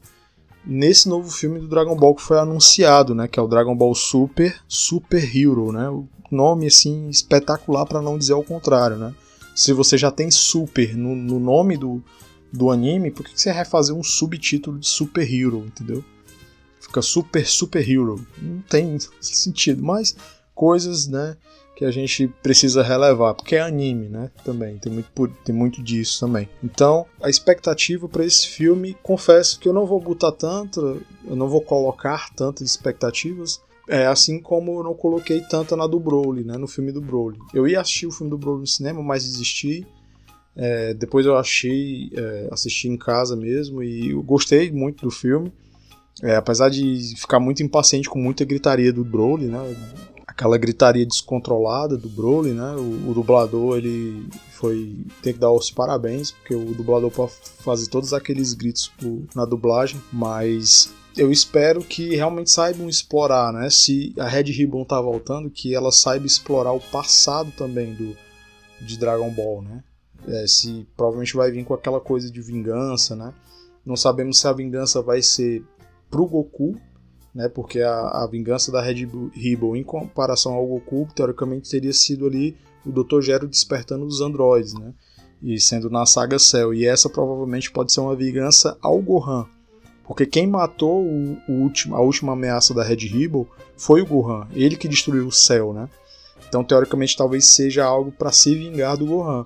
nesse 0.65 1.07
novo 1.07 1.29
filme 1.29 1.59
do 1.59 1.67
Dragon 1.67 1.95
Ball 1.95 2.15
que 2.15 2.23
foi 2.23 2.39
anunciado, 2.39 3.13
né? 3.13 3.27
Que 3.27 3.39
é 3.39 3.41
o 3.41 3.47
Dragon 3.47 3.75
Ball 3.75 3.93
Super 3.93 4.59
Super 4.67 5.23
Hero, 5.23 5.71
né? 5.71 5.87
O 5.89 6.07
nome 6.31 6.67
assim 6.67 7.07
espetacular 7.07 7.85
para 7.85 8.01
não 8.01 8.17
dizer 8.17 8.33
o 8.33 8.43
contrário, 8.43 8.97
né? 8.97 9.13
Se 9.55 9.73
você 9.73 9.97
já 9.97 10.09
tem 10.09 10.31
Super 10.31 10.95
no, 10.95 11.15
no 11.15 11.39
nome 11.39 11.77
do, 11.77 12.03
do 12.51 12.71
anime, 12.71 13.11
por 13.11 13.25
que 13.25 13.39
você 13.39 13.53
vai 13.53 13.65
fazer 13.65 13.93
um 13.93 14.03
subtítulo 14.03 14.79
de 14.79 14.87
Super 14.87 15.23
Hero, 15.23 15.65
entendeu? 15.65 16.03
Fica 16.79 17.01
Super 17.01 17.45
Super 17.45 17.87
Hero. 17.87 18.25
Não 18.41 18.61
tem 18.61 18.97
sentido, 19.21 19.83
mas 19.83 20.15
coisas, 20.55 21.07
né, 21.07 21.37
que 21.79 21.85
a 21.85 21.91
gente 21.91 22.27
precisa 22.43 22.83
relevar, 22.83 23.33
porque 23.33 23.55
é 23.55 23.61
anime, 23.61 24.09
né? 24.09 24.29
Também 24.43 24.77
tem 24.77 24.91
muito, 24.91 25.27
tem 25.45 25.55
muito 25.55 25.81
disso 25.81 26.19
também. 26.19 26.49
Então, 26.61 27.05
a 27.21 27.29
expectativa 27.29 28.05
para 28.09 28.25
esse 28.25 28.47
filme, 28.47 28.97
confesso 29.01 29.57
que 29.57 29.69
eu 29.69 29.71
não 29.71 29.85
vou 29.85 29.97
botar 30.01 30.33
tanto, 30.33 31.01
eu 31.25 31.37
não 31.37 31.47
vou 31.47 31.61
colocar 31.61 32.33
tantas 32.35 32.69
expectativas, 32.69 33.61
é, 33.87 34.05
assim 34.07 34.41
como 34.41 34.77
eu 34.77 34.83
não 34.83 34.93
coloquei 34.93 35.39
tanta 35.39 35.77
na 35.77 35.87
do 35.87 36.01
Broly, 36.01 36.43
né? 36.43 36.57
No 36.57 36.67
filme 36.67 36.91
do 36.91 36.99
Broly. 36.99 37.39
Eu 37.53 37.65
ia 37.65 37.79
assistir 37.79 38.07
o 38.07 38.11
filme 38.11 38.29
do 38.29 38.37
Broly 38.37 38.59
no 38.59 38.67
cinema, 38.67 39.01
mas 39.01 39.23
desisti 39.23 39.87
é, 40.57 40.93
depois 40.93 41.25
eu 41.25 41.37
achei, 41.37 42.11
é, 42.13 42.49
assisti 42.51 42.89
em 42.89 42.97
casa 42.97 43.37
mesmo 43.37 43.81
e 43.81 44.09
eu 44.09 44.21
gostei 44.21 44.69
muito 44.69 45.05
do 45.05 45.11
filme. 45.11 45.49
É, 46.21 46.35
apesar 46.35 46.67
de 46.67 47.15
ficar 47.15 47.39
muito 47.39 47.63
impaciente 47.63 48.09
com 48.09 48.19
muita 48.19 48.43
gritaria 48.43 48.91
do 48.91 49.05
Broly, 49.05 49.45
né? 49.45 49.57
Aquela 50.39 50.57
gritaria 50.57 51.05
descontrolada 51.05 51.97
do 51.97 52.07
Broly, 52.07 52.53
né? 52.53 52.71
O, 52.75 53.09
o 53.09 53.13
dublador, 53.13 53.77
ele 53.77 54.25
foi 54.51 54.97
tem 55.21 55.33
que 55.33 55.39
dar 55.39 55.51
os 55.51 55.69
parabéns, 55.69 56.31
porque 56.31 56.55
o 56.55 56.73
dublador 56.73 57.11
pode 57.11 57.33
fazer 57.63 57.87
todos 57.89 58.13
aqueles 58.13 58.53
gritos 58.53 58.89
na 59.35 59.43
dublagem, 59.43 60.01
mas 60.13 60.93
eu 61.17 61.29
espero 61.29 61.81
que 61.81 62.15
realmente 62.15 62.51
saibam 62.51 62.87
explorar, 62.87 63.51
né? 63.51 63.69
Se 63.69 64.13
a 64.17 64.27
Red 64.27 64.43
Ribbon 64.43 64.85
tá 64.85 65.01
voltando, 65.01 65.49
que 65.49 65.75
ela 65.75 65.91
saiba 65.91 66.25
explorar 66.25 66.71
o 66.71 66.79
passado 66.79 67.51
também 67.57 67.93
do 67.93 68.15
de 68.81 68.97
Dragon 68.97 69.29
Ball, 69.29 69.61
né? 69.61 69.83
é, 70.27 70.45
se 70.47 70.87
provavelmente 70.95 71.35
vai 71.35 71.51
vir 71.51 71.63
com 71.63 71.73
aquela 71.73 71.99
coisa 71.99 72.31
de 72.31 72.41
vingança, 72.41 73.15
né? 73.15 73.33
Não 73.85 73.95
sabemos 73.95 74.39
se 74.39 74.47
a 74.47 74.53
vingança 74.53 75.01
vai 75.01 75.21
ser 75.21 75.63
pro 76.09 76.25
Goku, 76.25 76.75
né? 77.39 77.47
Porque 77.47 77.79
a, 77.79 78.23
a 78.23 78.27
vingança 78.27 78.69
da 78.69 78.81
Red 78.81 79.07
Ribbon 79.33 79.73
em 79.73 79.81
comparação 79.83 80.55
ao 80.55 80.67
Goku, 80.67 81.07
teoricamente 81.15 81.69
teria 81.69 81.93
sido 81.93 82.27
ali 82.27 82.57
o 82.85 82.91
Dr. 82.91 83.21
Gero 83.21 83.47
despertando 83.47 84.05
os 84.05 84.19
androides, 84.19 84.73
né? 84.73 84.93
E 85.41 85.57
sendo 85.57 85.89
na 85.89 86.05
saga 86.05 86.37
Cell. 86.37 86.73
E 86.73 86.85
essa 86.85 87.09
provavelmente 87.09 87.71
pode 87.71 87.93
ser 87.93 88.01
uma 88.01 88.13
vingança 88.13 88.77
ao 88.81 89.01
Gohan. 89.01 89.45
Porque 90.05 90.25
quem 90.25 90.47
matou 90.47 91.01
o, 91.01 91.37
o 91.47 91.53
último, 91.61 91.95
a 91.95 92.01
última 92.01 92.33
ameaça 92.33 92.73
da 92.73 92.83
Red 92.83 93.07
Ribbon 93.07 93.45
foi 93.77 94.01
o 94.01 94.05
Gohan. 94.05 94.45
Ele 94.51 94.75
que 94.75 94.89
destruiu 94.89 95.27
o 95.27 95.31
Cell, 95.31 95.71
né? 95.71 95.87
Então, 96.49 96.61
teoricamente, 96.61 97.15
talvez 97.15 97.45
seja 97.45 97.85
algo 97.85 98.11
para 98.11 98.33
se 98.33 98.53
vingar 98.53 98.97
do 98.97 99.05
Gohan. 99.05 99.45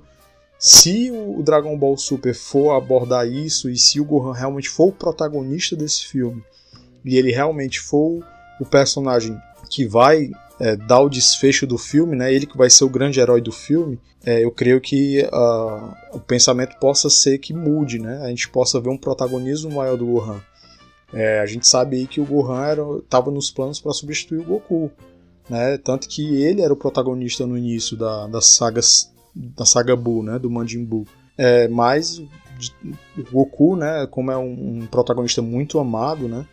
Se 0.57 1.11
o 1.11 1.43
Dragon 1.43 1.77
Ball 1.77 1.95
Super 1.95 2.33
for 2.33 2.71
abordar 2.71 3.27
isso 3.27 3.69
e 3.69 3.77
se 3.77 3.99
o 3.99 4.05
Gohan 4.05 4.33
realmente 4.33 4.67
for 4.69 4.87
o 4.87 4.93
protagonista 4.93 5.75
desse 5.75 6.07
filme 6.07 6.41
e 7.03 7.17
ele 7.17 7.31
realmente 7.31 7.79
for 7.79 8.23
o 8.59 8.65
personagem 8.65 9.37
que 9.69 9.85
vai 9.85 10.31
é, 10.59 10.75
dar 10.75 11.01
o 11.01 11.09
desfecho 11.09 11.65
do 11.65 11.77
filme, 11.77 12.15
né, 12.15 12.33
ele 12.33 12.45
que 12.45 12.57
vai 12.57 12.69
ser 12.69 12.83
o 12.83 12.89
grande 12.89 13.19
herói 13.19 13.41
do 13.41 13.51
filme, 13.51 13.99
é, 14.25 14.43
eu 14.43 14.51
creio 14.51 14.79
que 14.79 15.21
uh, 15.23 16.15
o 16.15 16.19
pensamento 16.19 16.77
possa 16.79 17.09
ser 17.09 17.37
que 17.39 17.53
mude, 17.53 17.99
né, 17.99 18.21
a 18.23 18.29
gente 18.29 18.47
possa 18.49 18.79
ver 18.79 18.89
um 18.89 18.97
protagonismo 18.97 19.71
maior 19.71 19.97
do 19.97 20.05
Gohan. 20.05 20.41
É, 21.11 21.39
a 21.41 21.45
gente 21.45 21.67
sabe 21.67 21.97
aí 21.97 22.07
que 22.07 22.21
o 22.21 22.25
Gohan 22.25 22.99
estava 22.99 23.29
nos 23.29 23.51
planos 23.51 23.79
para 23.79 23.91
substituir 23.93 24.39
o 24.39 24.43
Goku, 24.43 24.91
né, 25.49 25.77
tanto 25.77 26.07
que 26.07 26.41
ele 26.41 26.61
era 26.61 26.73
o 26.73 26.77
protagonista 26.77 27.45
no 27.45 27.57
início 27.57 27.97
da, 27.97 28.27
das 28.27 28.45
sagas 28.47 29.11
da 29.35 29.65
saga 29.65 29.95
Buu, 29.95 30.23
né, 30.23 30.37
do 30.37 30.49
Majin 30.49 30.85
Buu. 30.85 31.07
É, 31.37 31.67
mas 31.67 32.19
o 32.19 33.23
Goku, 33.31 33.75
né, 33.75 34.07
como 34.09 34.31
é 34.31 34.37
um, 34.37 34.81
um 34.83 34.87
protagonista 34.87 35.41
muito 35.41 35.79
amado, 35.79 36.27
né, 36.27 36.45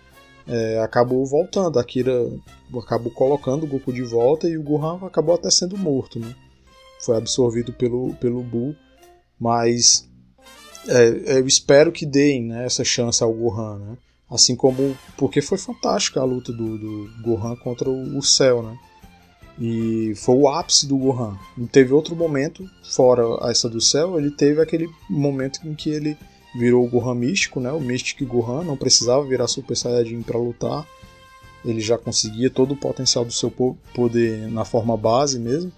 é, 0.50 0.80
acabou 0.80 1.24
voltando. 1.24 1.78
A 1.78 1.82
Akira 1.82 2.28
acabou 2.76 3.12
colocando 3.12 3.62
o 3.64 3.66
Goku 3.66 3.92
de 3.92 4.02
volta 4.02 4.48
e 4.48 4.58
o 4.58 4.62
Gohan 4.62 4.98
acabou 5.06 5.36
até 5.36 5.48
sendo 5.50 5.78
morto, 5.78 6.18
né? 6.18 6.34
Foi 7.00 7.16
absorvido 7.16 7.72
pelo, 7.72 8.12
pelo 8.14 8.42
Buu, 8.42 8.74
mas 9.38 10.06
é, 10.88 11.38
eu 11.38 11.46
espero 11.46 11.92
que 11.92 12.04
deem 12.04 12.44
né, 12.44 12.66
essa 12.66 12.84
chance 12.84 13.22
ao 13.22 13.32
Gohan, 13.32 13.78
né? 13.78 13.98
Assim 14.28 14.54
como 14.54 14.96
porque 15.16 15.40
foi 15.40 15.58
fantástica 15.58 16.20
a 16.20 16.24
luta 16.24 16.52
do, 16.52 16.78
do 16.78 17.22
Gohan 17.22 17.56
contra 17.56 17.88
o, 17.88 18.18
o 18.18 18.22
Cell, 18.22 18.62
né? 18.62 18.76
E 19.58 20.14
foi 20.16 20.36
o 20.36 20.48
ápice 20.48 20.86
do 20.86 20.96
Gohan. 20.96 21.36
Não 21.56 21.66
teve 21.66 21.92
outro 21.92 22.16
momento, 22.16 22.64
fora 22.94 23.22
essa 23.50 23.68
do 23.68 23.80
céu, 23.80 24.18
ele 24.18 24.30
teve 24.30 24.60
aquele 24.60 24.88
momento 25.08 25.60
em 25.64 25.74
que 25.74 25.90
ele 25.90 26.16
virou 26.54 26.84
o 26.84 26.88
Gohan 26.88 27.14
místico, 27.14 27.60
né? 27.60 27.70
O 27.72 27.80
Mystic 27.80 28.22
Gohan, 28.22 28.64
não 28.64 28.76
precisava 28.76 29.24
virar 29.24 29.46
Super 29.46 29.76
Saiyajin 29.76 30.22
para 30.22 30.38
lutar. 30.38 30.86
Ele 31.64 31.80
já 31.80 31.98
conseguia 31.98 32.50
todo 32.50 32.72
o 32.72 32.76
potencial 32.76 33.24
do 33.24 33.32
seu 33.32 33.50
poder 33.94 34.50
na 34.50 34.64
forma 34.64 34.96
base 34.96 35.38
mesmo. 35.38 35.70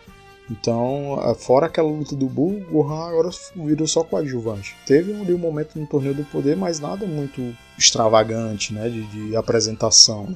Então, 0.50 1.19
fora 1.38 1.67
aquela 1.67 1.88
luta 1.88 2.14
do 2.14 2.26
o 2.26 2.61
Gohan 2.71 3.09
agora 3.09 3.31
virou 3.57 3.87
só 3.87 4.05
coadjuvante. 4.05 4.76
Teve 4.87 5.12
ali 5.14 5.33
um 5.33 5.38
momento 5.38 5.79
no 5.79 5.87
torneio 5.87 6.14
do 6.14 6.25
poder, 6.25 6.57
mas 6.57 6.79
nada 6.79 7.07
muito 7.07 7.57
extravagante, 7.79 8.75
né? 8.75 8.88
De, 8.88 9.02
de 9.07 9.37
apresentação. 9.37 10.35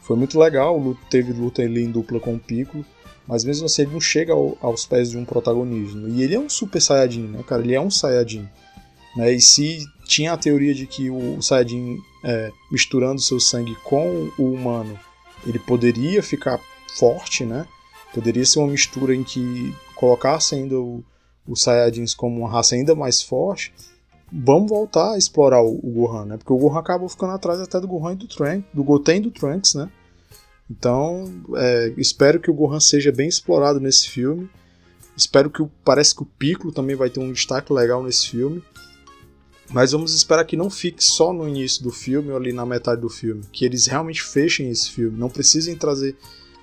Foi 0.00 0.16
muito 0.16 0.38
legal, 0.38 0.96
teve 1.10 1.32
luta 1.32 1.60
ali 1.60 1.84
em 1.84 1.90
dupla 1.90 2.18
com 2.18 2.34
o 2.34 2.38
Piccolo, 2.38 2.82
mas 3.26 3.44
mesmo 3.44 3.66
assim 3.66 3.82
ele 3.82 3.92
não 3.92 4.00
chega 4.00 4.32
ao, 4.32 4.56
aos 4.62 4.86
pés 4.86 5.10
de 5.10 5.18
um 5.18 5.24
protagonismo. 5.24 6.08
E 6.08 6.22
ele 6.22 6.34
é 6.34 6.40
um 6.40 6.48
Super 6.48 6.80
Saiyajin, 6.80 7.26
né, 7.26 7.42
cara? 7.46 7.60
Ele 7.60 7.74
é 7.74 7.80
um 7.80 7.90
Saiyajin. 7.90 8.48
Né? 9.18 9.32
E 9.32 9.40
se 9.40 9.84
tinha 10.04 10.32
a 10.32 10.36
teoria 10.36 10.72
de 10.72 10.86
que 10.86 11.10
o 11.10 11.42
Saiyajin, 11.42 11.98
é, 12.22 12.52
misturando 12.70 13.20
seu 13.20 13.40
sangue 13.40 13.74
com 13.82 14.30
o 14.38 14.52
humano, 14.52 14.96
ele 15.44 15.58
poderia 15.58 16.22
ficar 16.22 16.60
forte, 16.96 17.44
né? 17.44 17.66
Poderia 18.14 18.46
ser 18.46 18.60
uma 18.60 18.68
mistura 18.68 19.12
em 19.12 19.24
que 19.24 19.74
colocasse 19.96 20.54
ainda 20.54 20.78
o, 20.78 21.02
os 21.48 21.62
Saiyajins 21.62 22.14
como 22.14 22.38
uma 22.38 22.48
raça 22.48 22.76
ainda 22.76 22.94
mais 22.94 23.20
forte. 23.20 23.74
Vamos 24.32 24.70
voltar 24.70 25.14
a 25.14 25.18
explorar 25.18 25.62
o, 25.62 25.80
o 25.82 25.90
Gohan, 25.90 26.24
né? 26.24 26.36
Porque 26.36 26.52
o 26.52 26.56
Gohan 26.56 26.78
acabou 26.78 27.08
ficando 27.08 27.32
atrás 27.32 27.60
até 27.60 27.80
do 27.80 27.88
Gohan 27.88 28.12
e 28.12 28.16
do 28.16 28.28
Trunks, 28.28 28.64
do 28.72 28.84
Goten 28.84 29.16
e 29.16 29.20
do 29.22 29.30
Trunks, 29.32 29.74
né? 29.74 29.90
Então, 30.70 31.24
é, 31.56 31.92
espero 31.96 32.38
que 32.38 32.52
o 32.52 32.54
Gohan 32.54 32.78
seja 32.78 33.10
bem 33.10 33.26
explorado 33.26 33.80
nesse 33.80 34.08
filme. 34.08 34.48
Espero 35.16 35.50
que 35.50 35.60
o, 35.60 35.68
parece 35.84 36.14
que 36.14 36.22
o 36.22 36.26
Piccolo 36.26 36.72
também 36.72 36.94
vai 36.94 37.10
ter 37.10 37.18
um 37.18 37.32
destaque 37.32 37.72
legal 37.72 38.00
nesse 38.00 38.28
filme. 38.28 38.62
Mas 39.70 39.92
vamos 39.92 40.14
esperar 40.14 40.44
que 40.44 40.56
não 40.56 40.70
fique 40.70 41.04
só 41.04 41.32
no 41.32 41.46
início 41.46 41.82
do 41.82 41.90
filme 41.90 42.30
ou 42.30 42.36
ali 42.36 42.52
na 42.52 42.64
metade 42.64 43.00
do 43.00 43.08
filme, 43.08 43.42
que 43.52 43.64
eles 43.64 43.86
realmente 43.86 44.22
fechem 44.22 44.70
esse 44.70 44.90
filme, 44.90 45.18
não 45.18 45.28
precisem 45.28 45.76
trazer 45.76 46.16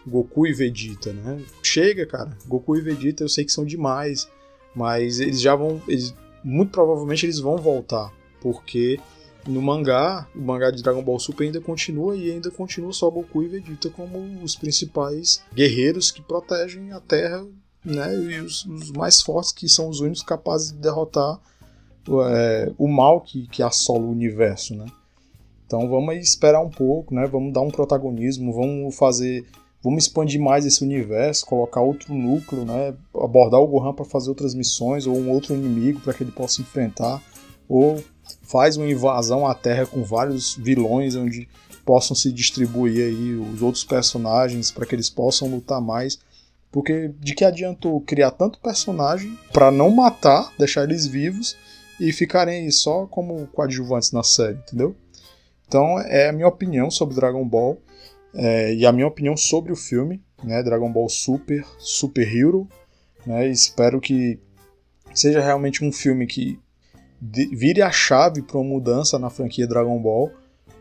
Goku 0.07 0.47
e 0.47 0.53
Vegeta, 0.53 1.13
né? 1.13 1.41
Chega, 1.61 2.05
cara. 2.05 2.37
Goku 2.47 2.75
e 2.75 2.81
Vegeta 2.81 3.23
eu 3.23 3.29
sei 3.29 3.45
que 3.45 3.51
são 3.51 3.65
demais, 3.65 4.27
mas 4.75 5.19
eles 5.19 5.39
já 5.39 5.55
vão, 5.55 5.81
eles, 5.87 6.13
muito 6.43 6.71
provavelmente 6.71 7.25
eles 7.25 7.39
vão 7.39 7.57
voltar, 7.57 8.11
porque 8.41 8.99
no 9.47 9.61
mangá, 9.61 10.27
o 10.35 10.41
mangá 10.41 10.71
de 10.71 10.81
Dragon 10.81 11.03
Ball 11.03 11.19
Super 11.19 11.45
ainda 11.45 11.61
continua 11.61 12.15
e 12.15 12.31
ainda 12.31 12.49
continua 12.49 12.91
só 12.91 13.09
Goku 13.09 13.43
e 13.43 13.47
Vegeta 13.47 13.89
como 13.89 14.43
os 14.43 14.55
principais 14.55 15.43
guerreiros 15.53 16.09
que 16.09 16.21
protegem 16.21 16.91
a 16.91 16.99
Terra, 16.99 17.45
né? 17.83 18.15
E 18.15 18.41
os, 18.41 18.65
os 18.65 18.91
mais 18.91 19.21
fortes 19.21 19.51
que 19.51 19.69
são 19.69 19.89
os 19.89 19.99
únicos 19.99 20.23
capazes 20.23 20.71
de 20.71 20.79
derrotar 20.79 21.39
é, 22.27 22.71
o 22.77 22.87
mal 22.87 23.21
que, 23.21 23.47
que 23.47 23.63
assola 23.63 24.01
o 24.01 24.11
universo, 24.11 24.75
né? 24.75 24.85
Então 25.65 25.89
vamos 25.89 26.15
esperar 26.17 26.61
um 26.61 26.69
pouco, 26.69 27.13
né? 27.13 27.25
Vamos 27.25 27.53
dar 27.53 27.61
um 27.61 27.71
protagonismo, 27.71 28.53
vamos 28.53 28.95
fazer, 28.95 29.45
vamos 29.83 30.03
expandir 30.03 30.39
mais 30.39 30.65
esse 30.65 30.83
universo, 30.83 31.45
colocar 31.45 31.81
outro 31.81 32.13
núcleo, 32.13 32.65
né? 32.65 32.93
Abordar 33.15 33.59
o 33.59 33.67
Gohan 33.67 33.93
para 33.93 34.05
fazer 34.05 34.29
outras 34.29 34.53
missões 34.53 35.07
ou 35.07 35.17
um 35.17 35.31
outro 35.31 35.55
inimigo 35.55 35.99
para 36.01 36.13
que 36.13 36.23
ele 36.23 36.31
possa 36.31 36.61
enfrentar, 36.61 37.21
ou 37.67 38.03
faz 38.43 38.77
uma 38.77 38.87
invasão 38.87 39.45
à 39.47 39.55
Terra 39.55 39.85
com 39.85 40.03
vários 40.03 40.55
vilões 40.55 41.15
onde 41.15 41.47
possam 41.83 42.15
se 42.15 42.31
distribuir 42.31 43.05
aí 43.05 43.33
os 43.35 43.61
outros 43.61 43.83
personagens 43.83 44.71
para 44.71 44.85
que 44.85 44.95
eles 44.95 45.09
possam 45.09 45.47
lutar 45.47 45.81
mais. 45.81 46.19
Porque 46.71 47.11
de 47.19 47.33
que 47.33 47.45
adiantou 47.45 48.01
criar 48.01 48.31
tanto 48.31 48.59
personagem 48.59 49.37
para 49.53 49.71
não 49.71 49.89
matar, 49.89 50.51
deixar 50.59 50.83
eles 50.83 51.07
vivos 51.07 51.55
e 51.99 52.11
ficarem 52.11 52.69
só 52.71 53.05
como 53.05 53.47
coadjuvantes 53.47 54.11
na 54.11 54.23
série, 54.23 54.57
entendeu? 54.57 54.95
Então 55.67 55.99
é 55.99 56.29
a 56.29 56.33
minha 56.33 56.47
opinião 56.47 56.91
sobre 56.91 57.15
Dragon 57.15 57.47
Ball 57.47 57.77
é, 58.33 58.73
e 58.73 58.85
a 58.85 58.91
minha 58.91 59.07
opinião 59.07 59.35
sobre 59.37 59.71
o 59.71 59.75
filme, 59.75 60.21
né, 60.43 60.61
Dragon 60.61 60.91
Ball 60.91 61.09
Super, 61.09 61.65
Super 61.79 62.27
Hero, 62.27 62.67
né, 63.25 63.47
espero 63.47 63.99
que 63.99 64.39
seja 65.13 65.41
realmente 65.41 65.83
um 65.83 65.91
filme 65.91 66.27
que 66.27 66.59
vire 67.21 67.81
a 67.81 67.89
chave 67.89 68.41
para 68.41 68.57
uma 68.57 68.69
mudança 68.69 69.17
na 69.17 69.29
franquia 69.29 69.65
Dragon 69.65 69.97
Ball, 69.99 70.29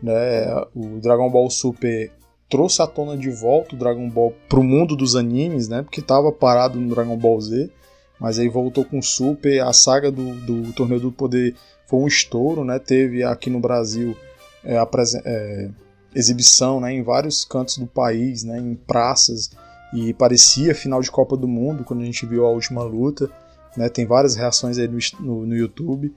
né, 0.02 0.46
o 0.74 1.00
Dragon 1.00 1.30
Ball 1.30 1.48
Super 1.48 2.10
trouxe 2.48 2.82
à 2.82 2.86
tona 2.86 3.16
de 3.16 3.30
volta 3.30 3.74
o 3.74 3.78
Dragon 3.78 4.08
Ball 4.10 4.34
para 4.48 4.60
o 4.60 4.64
mundo 4.64 4.96
dos 4.96 5.16
animes, 5.16 5.68
né, 5.68 5.82
porque 5.82 6.00
estava 6.00 6.30
parado 6.32 6.78
no 6.78 6.92
Dragon 6.92 7.16
Ball 7.16 7.40
Z, 7.40 7.70
mas 8.18 8.38
aí 8.38 8.48
voltou 8.48 8.84
com 8.84 9.02
Super, 9.02 9.60
a 9.60 9.72
saga 9.72 10.10
do, 10.10 10.34
do 10.34 10.72
Torneio 10.72 11.00
do 11.00 11.12
Poder 11.12 11.54
foi 11.86 12.00
um 12.00 12.06
estouro, 12.06 12.64
né? 12.64 12.78
Teve 12.78 13.22
aqui 13.22 13.50
no 13.50 13.60
Brasil 13.60 14.16
é, 14.64 14.76
é, 15.24 15.70
exibição 16.14 16.80
né, 16.80 16.92
em 16.92 17.02
vários 17.02 17.44
cantos 17.44 17.76
do 17.76 17.86
país, 17.86 18.44
né, 18.44 18.58
em 18.58 18.74
praças, 18.74 19.50
e 19.92 20.12
parecia 20.14 20.74
final 20.74 21.00
de 21.00 21.10
Copa 21.10 21.36
do 21.36 21.46
Mundo 21.46 21.84
quando 21.84 22.00
a 22.00 22.04
gente 22.04 22.26
viu 22.26 22.46
a 22.46 22.50
última 22.50 22.82
luta. 22.82 23.30
Né, 23.76 23.88
tem 23.88 24.06
várias 24.06 24.34
reações 24.34 24.78
aí 24.78 24.88
no, 24.88 24.98
no, 25.20 25.46
no 25.46 25.56
YouTube. 25.56 26.14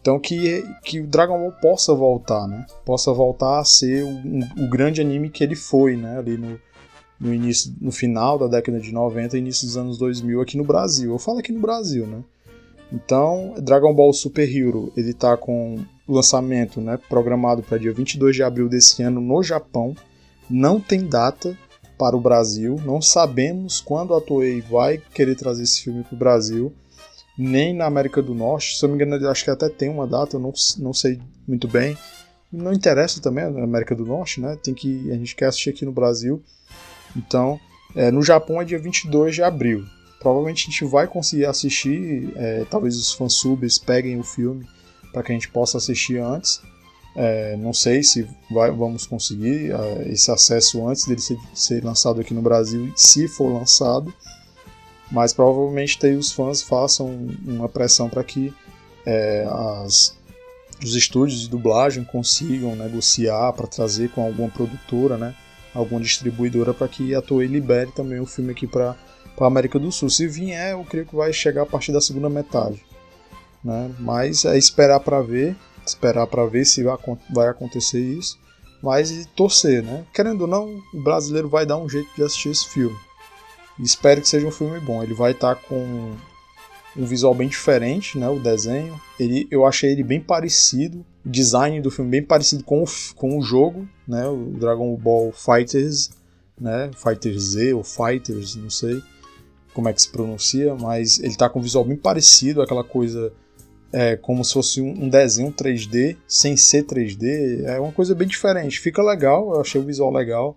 Então 0.00 0.18
que, 0.18 0.64
que 0.84 1.00
o 1.00 1.06
Dragon 1.06 1.38
Ball 1.38 1.52
possa 1.52 1.92
voltar, 1.94 2.46
né? 2.46 2.64
Possa 2.84 3.12
voltar 3.12 3.58
a 3.58 3.64
ser 3.64 4.04
o, 4.04 4.08
um, 4.08 4.40
o 4.58 4.68
grande 4.68 5.00
anime 5.00 5.28
que 5.28 5.42
ele 5.42 5.56
foi, 5.56 5.96
né? 5.96 6.18
Ali 6.18 6.38
no, 6.38 6.58
no 7.20 7.34
início, 7.34 7.74
no 7.80 7.90
final 7.90 8.38
da 8.38 8.46
década 8.46 8.80
de 8.80 8.92
90 8.92 9.36
e 9.36 9.40
início 9.40 9.66
dos 9.66 9.76
anos 9.76 9.98
2000 9.98 10.40
aqui 10.40 10.56
no 10.56 10.64
Brasil. 10.64 11.12
Eu 11.12 11.18
falo 11.18 11.38
aqui 11.38 11.52
no 11.52 11.60
Brasil, 11.60 12.06
né? 12.06 12.22
Então, 12.92 13.54
Dragon 13.60 13.94
Ball 13.94 14.12
Super 14.12 14.48
Hero, 14.48 14.92
ele 14.96 15.12
tá 15.12 15.36
com 15.36 15.78
lançamento, 16.08 16.80
né, 16.80 16.98
programado 17.08 17.62
para 17.62 17.76
dia 17.76 17.92
22 17.92 18.34
de 18.34 18.42
abril 18.42 18.68
desse 18.68 19.02
ano 19.02 19.20
no 19.20 19.42
Japão. 19.42 19.94
Não 20.48 20.80
tem 20.80 21.06
data 21.06 21.56
para 21.98 22.16
o 22.16 22.20
Brasil, 22.20 22.80
não 22.86 23.02
sabemos 23.02 23.80
quando 23.80 24.14
a 24.14 24.20
Toei 24.20 24.60
vai 24.62 25.02
querer 25.12 25.34
trazer 25.34 25.64
esse 25.64 25.82
filme 25.82 26.04
para 26.04 26.14
o 26.14 26.18
Brasil, 26.18 26.72
nem 27.36 27.74
na 27.74 27.86
América 27.86 28.22
do 28.22 28.34
Norte. 28.34 28.78
Se 28.78 28.84
eu 28.84 28.88
não 28.88 28.96
me 28.96 29.04
engano, 29.04 29.28
acho 29.28 29.44
que 29.44 29.50
até 29.50 29.68
tem 29.68 29.90
uma 29.90 30.06
data, 30.06 30.36
eu 30.36 30.40
não, 30.40 30.52
não 30.78 30.94
sei 30.94 31.20
muito 31.46 31.68
bem. 31.68 31.98
Não 32.50 32.72
interessa 32.72 33.20
também 33.20 33.50
na 33.50 33.64
América 33.64 33.94
do 33.94 34.06
Norte, 34.06 34.40
né? 34.40 34.56
Tem 34.62 34.72
que 34.72 35.10
a 35.10 35.14
gente 35.14 35.36
quer 35.36 35.46
assistir 35.46 35.70
aqui 35.70 35.84
no 35.84 35.92
Brasil. 35.92 36.42
Então, 37.18 37.58
é, 37.94 38.10
no 38.10 38.22
Japão 38.22 38.62
é 38.62 38.64
dia 38.64 38.78
22 38.78 39.34
de 39.34 39.42
abril. 39.42 39.84
Provavelmente 40.20 40.68
a 40.68 40.70
gente 40.70 40.84
vai 40.84 41.06
conseguir 41.06 41.46
assistir, 41.46 42.32
é, 42.36 42.64
talvez 42.70 42.96
os 42.96 43.12
fansubs 43.12 43.78
peguem 43.78 44.18
o 44.18 44.24
filme 44.24 44.66
para 45.12 45.22
que 45.22 45.32
a 45.32 45.34
gente 45.34 45.48
possa 45.48 45.78
assistir 45.78 46.18
antes. 46.18 46.60
É, 47.16 47.56
não 47.56 47.72
sei 47.72 48.02
se 48.02 48.28
vai, 48.50 48.70
vamos 48.70 49.06
conseguir 49.06 49.72
é, 49.72 50.08
esse 50.08 50.30
acesso 50.30 50.86
antes 50.88 51.06
dele 51.06 51.20
ser, 51.20 51.36
ser, 51.54 51.84
lançado 51.84 52.20
aqui 52.20 52.32
no 52.32 52.42
Brasil, 52.42 52.92
se 52.94 53.26
for 53.26 53.52
lançado. 53.52 54.12
Mas 55.10 55.32
provavelmente 55.32 55.98
aí 56.04 56.14
os 56.14 56.30
fãs 56.30 56.62
façam 56.62 57.28
uma 57.44 57.68
pressão 57.68 58.08
para 58.08 58.22
que 58.22 58.52
é, 59.06 59.48
as, 59.50 60.16
os 60.84 60.94
estúdios 60.94 61.40
de 61.40 61.48
dublagem 61.48 62.04
consigam 62.04 62.76
negociar 62.76 63.52
para 63.54 63.66
trazer 63.66 64.10
com 64.10 64.24
alguma 64.24 64.50
produtora, 64.50 65.16
né? 65.16 65.34
Alguma 65.78 66.00
distribuidora 66.00 66.74
para 66.74 66.88
que 66.88 67.14
a 67.14 67.22
Toei 67.22 67.46
libere 67.46 67.90
também 67.92 68.20
o 68.20 68.26
filme 68.26 68.52
aqui 68.52 68.66
para 68.66 68.96
a 69.38 69.46
América 69.46 69.78
do 69.78 69.92
Sul. 69.92 70.10
Se 70.10 70.26
vier, 70.26 70.72
eu 70.72 70.84
creio 70.84 71.06
que 71.06 71.14
vai 71.14 71.32
chegar 71.32 71.62
a 71.62 71.66
partir 71.66 71.92
da 71.92 72.00
segunda 72.00 72.28
metade. 72.28 72.84
Né? 73.62 73.90
Mas 73.98 74.44
é 74.44 74.56
esperar 74.56 75.00
para 75.00 75.20
ver, 75.22 75.56
esperar 75.86 76.26
para 76.26 76.46
ver 76.46 76.64
se 76.64 76.84
vai 77.30 77.48
acontecer 77.48 78.00
isso, 78.00 78.38
mas 78.82 79.26
torcer, 79.34 79.82
né? 79.82 80.04
Querendo 80.12 80.42
ou 80.42 80.46
não, 80.46 80.80
o 80.94 81.02
brasileiro 81.02 81.48
vai 81.48 81.66
dar 81.66 81.76
um 81.78 81.88
jeito 81.88 82.08
de 82.14 82.22
assistir 82.22 82.50
esse 82.50 82.68
filme. 82.68 82.96
E 83.78 83.82
espero 83.82 84.20
que 84.20 84.28
seja 84.28 84.46
um 84.46 84.52
filme 84.52 84.78
bom. 84.80 85.02
Ele 85.02 85.14
vai 85.14 85.32
estar 85.32 85.54
tá 85.54 85.60
com 85.60 86.14
um 86.96 87.04
visual 87.04 87.34
bem 87.34 87.48
diferente, 87.48 88.18
né? 88.18 88.28
O 88.28 88.38
desenho. 88.38 89.00
Ele, 89.18 89.46
eu 89.50 89.66
achei 89.66 89.92
ele 89.92 90.02
bem 90.02 90.20
parecido. 90.20 91.04
Design 91.30 91.80
do 91.80 91.90
filme 91.90 92.10
bem 92.10 92.22
parecido 92.22 92.64
com 92.64 92.82
o, 92.82 92.86
com 93.14 93.38
o 93.38 93.42
jogo, 93.42 93.88
né? 94.06 94.26
O 94.26 94.52
Dragon 94.58 94.96
Ball 94.96 95.32
Fighters, 95.32 96.10
né? 96.58 96.90
Fighters 96.96 97.42
Z 97.42 97.74
ou 97.74 97.84
Fighters, 97.84 98.56
não 98.56 98.70
sei 98.70 99.02
como 99.74 99.88
é 99.88 99.92
que 99.92 100.02
se 100.02 100.08
pronuncia, 100.08 100.74
mas 100.74 101.20
ele 101.20 101.36
tá 101.36 101.48
com 101.48 101.60
um 101.60 101.62
visual 101.62 101.84
bem 101.84 101.96
parecido, 101.96 102.60
aquela 102.60 102.82
coisa 102.82 103.32
é, 103.92 104.16
como 104.16 104.44
se 104.44 104.52
fosse 104.52 104.80
um 104.80 105.08
desenho 105.08 105.52
3D, 105.52 106.16
sem 106.26 106.56
ser 106.56 106.84
3D. 106.84 107.64
É 107.64 107.78
uma 107.80 107.92
coisa 107.92 108.14
bem 108.14 108.26
diferente. 108.26 108.80
Fica 108.80 109.02
legal, 109.02 109.54
eu 109.54 109.60
achei 109.60 109.80
o 109.80 109.84
visual 109.84 110.12
legal. 110.12 110.56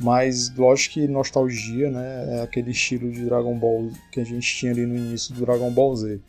Mas 0.00 0.54
lógico 0.56 0.94
que 0.94 1.08
nostalgia, 1.08 1.90
né? 1.90 2.38
É 2.38 2.42
aquele 2.42 2.70
estilo 2.70 3.10
de 3.10 3.24
Dragon 3.24 3.56
Ball 3.58 3.90
que 4.12 4.20
a 4.20 4.24
gente 4.24 4.54
tinha 4.56 4.70
ali 4.70 4.86
no 4.86 4.96
início 4.96 5.34
do 5.34 5.40
Dragon 5.40 5.70
Ball 5.70 5.96
Z. 5.96 6.20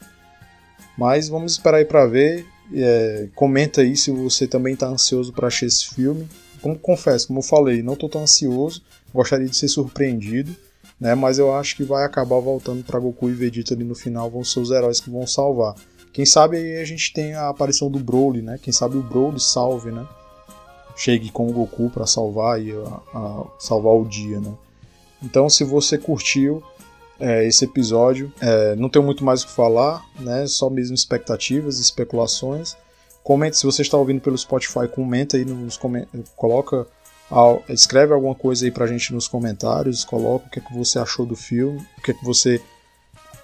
Mas 0.98 1.30
vamos 1.30 1.54
esperar 1.54 1.78
aí 1.78 1.86
para 1.86 2.06
ver. 2.08 2.46
É, 2.74 3.28
comenta 3.36 3.82
aí 3.82 3.96
se 3.96 4.12
você 4.12 4.48
também 4.48 4.74
está 4.74 4.88
ansioso 4.88 5.34
para 5.34 5.48
assistir 5.48 5.66
esse 5.66 5.96
filme. 5.96 6.28
Como 6.62 6.78
confesso, 6.78 7.28
como 7.28 7.40
eu 7.40 7.44
falei, 7.44 7.82
não 7.82 7.94
estou 7.94 8.10
tão 8.10 8.22
ansioso. 8.22 8.82
Gostaria 9.14 9.48
de 9.48 9.56
ser 9.56 9.68
surpreendido, 9.68 10.56
né? 11.00 11.16
Mas 11.16 11.40
eu 11.40 11.54
acho 11.54 11.76
que 11.76 11.84
vai 11.84 12.06
acabar 12.06 12.40
voltando 12.40 12.84
para 12.84 13.00
Goku 13.00 13.30
e 13.30 13.34
Vegeta 13.34 13.74
ali 13.74 13.84
no 13.84 13.96
final. 13.96 14.30
Vão 14.30 14.44
ser 14.44 14.60
os 14.60 14.70
heróis 14.70 15.00
que 15.00 15.10
vão 15.10 15.26
salvar. 15.26 15.76
Quem 16.12 16.26
sabe 16.26 16.58
aí 16.58 16.78
a 16.78 16.86
gente 16.86 17.14
tem 17.14 17.34
a 17.34 17.50
aparição 17.50 17.90
do 17.90 18.00
Broly, 18.00 18.42
né? 18.42 18.60
Quem 18.62 18.74
sabe 18.74 18.98
o 18.98 19.04
Broly 19.04 19.40
salve, 19.40 19.92
né? 19.92 20.06
Chegue 20.96 21.32
com 21.32 21.48
o 21.48 21.54
Goku 21.54 21.90
para 21.90 22.06
salvar 22.06 22.62
e 22.62 22.72
a, 22.72 23.18
a, 23.18 23.46
salvar 23.58 23.94
o 23.94 24.06
dia, 24.06 24.40
né? 24.40 24.54
Então, 25.24 25.50
se 25.50 25.64
você 25.64 25.98
curtiu 25.98 26.64
é, 27.20 27.46
esse 27.46 27.66
episódio, 27.66 28.32
é, 28.42 28.76
não 28.76 28.90
tenho 28.90 29.04
muito 29.04 29.24
mais 29.24 29.44
o 29.44 29.48
que 29.48 29.54
falar, 29.54 30.04
né? 30.20 30.48
Só 30.48 30.70
mesmo 30.70 30.96
expectativas, 30.96 31.80
especulações. 31.80 32.78
Comente 33.24 33.58
se 33.58 33.66
você 33.66 33.82
está 33.82 33.98
ouvindo 33.98 34.22
pelo 34.22 34.38
Spotify, 34.38 34.88
comenta 34.88 35.38
aí 35.38 35.46
nos 35.46 35.80
coloca 36.36 36.88
escreve 37.70 38.14
alguma 38.14 38.34
coisa 38.34 38.66
aí 38.66 38.72
pra 38.72 38.88
gente 38.88 39.14
nos 39.14 39.28
comentários, 39.28 40.04
coloca 40.04 40.48
o 40.48 40.50
que 40.50 40.60
é 40.60 40.62
que 40.62 40.74
você 40.74 40.98
achou 40.98 41.26
do 41.26 41.36
filme, 41.36 41.80
o 41.98 42.02
que 42.02 42.12
é 42.12 42.14
que 42.14 42.26
você 42.26 42.60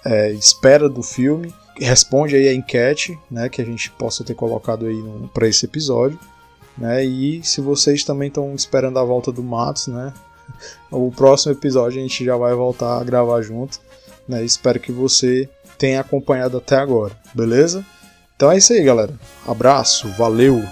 é, 0.04 0.32
espera 0.32 0.88
do 0.88 1.02
filme, 1.02 1.54
responde 1.78 2.34
aí 2.34 2.48
a 2.48 2.54
enquete, 2.54 3.18
né, 3.30 3.48
que 3.48 3.62
a 3.62 3.64
gente 3.64 3.90
possa 3.92 4.24
ter 4.24 4.34
colocado 4.34 4.86
aí 4.86 5.04
para 5.32 5.46
esse 5.46 5.66
episódio, 5.66 6.18
né, 6.76 7.04
e 7.04 7.42
se 7.44 7.60
vocês 7.60 8.02
também 8.02 8.28
estão 8.28 8.54
esperando 8.54 8.98
a 8.98 9.04
volta 9.04 9.30
do 9.30 9.42
Matos, 9.42 9.86
né, 9.86 10.12
o 10.90 11.10
próximo 11.10 11.52
episódio 11.52 11.98
a 11.98 12.02
gente 12.02 12.24
já 12.24 12.36
vai 12.36 12.54
voltar 12.54 13.00
a 13.00 13.04
gravar 13.04 13.42
junto, 13.42 13.80
né, 14.28 14.44
espero 14.44 14.80
que 14.80 14.92
você 14.92 15.48
tenha 15.78 16.00
acompanhado 16.00 16.56
até 16.56 16.76
agora, 16.76 17.16
beleza? 17.34 17.84
Então 18.34 18.50
é 18.50 18.58
isso 18.58 18.72
aí, 18.72 18.82
galera. 18.82 19.14
Abraço, 19.46 20.08
valeu! 20.18 20.62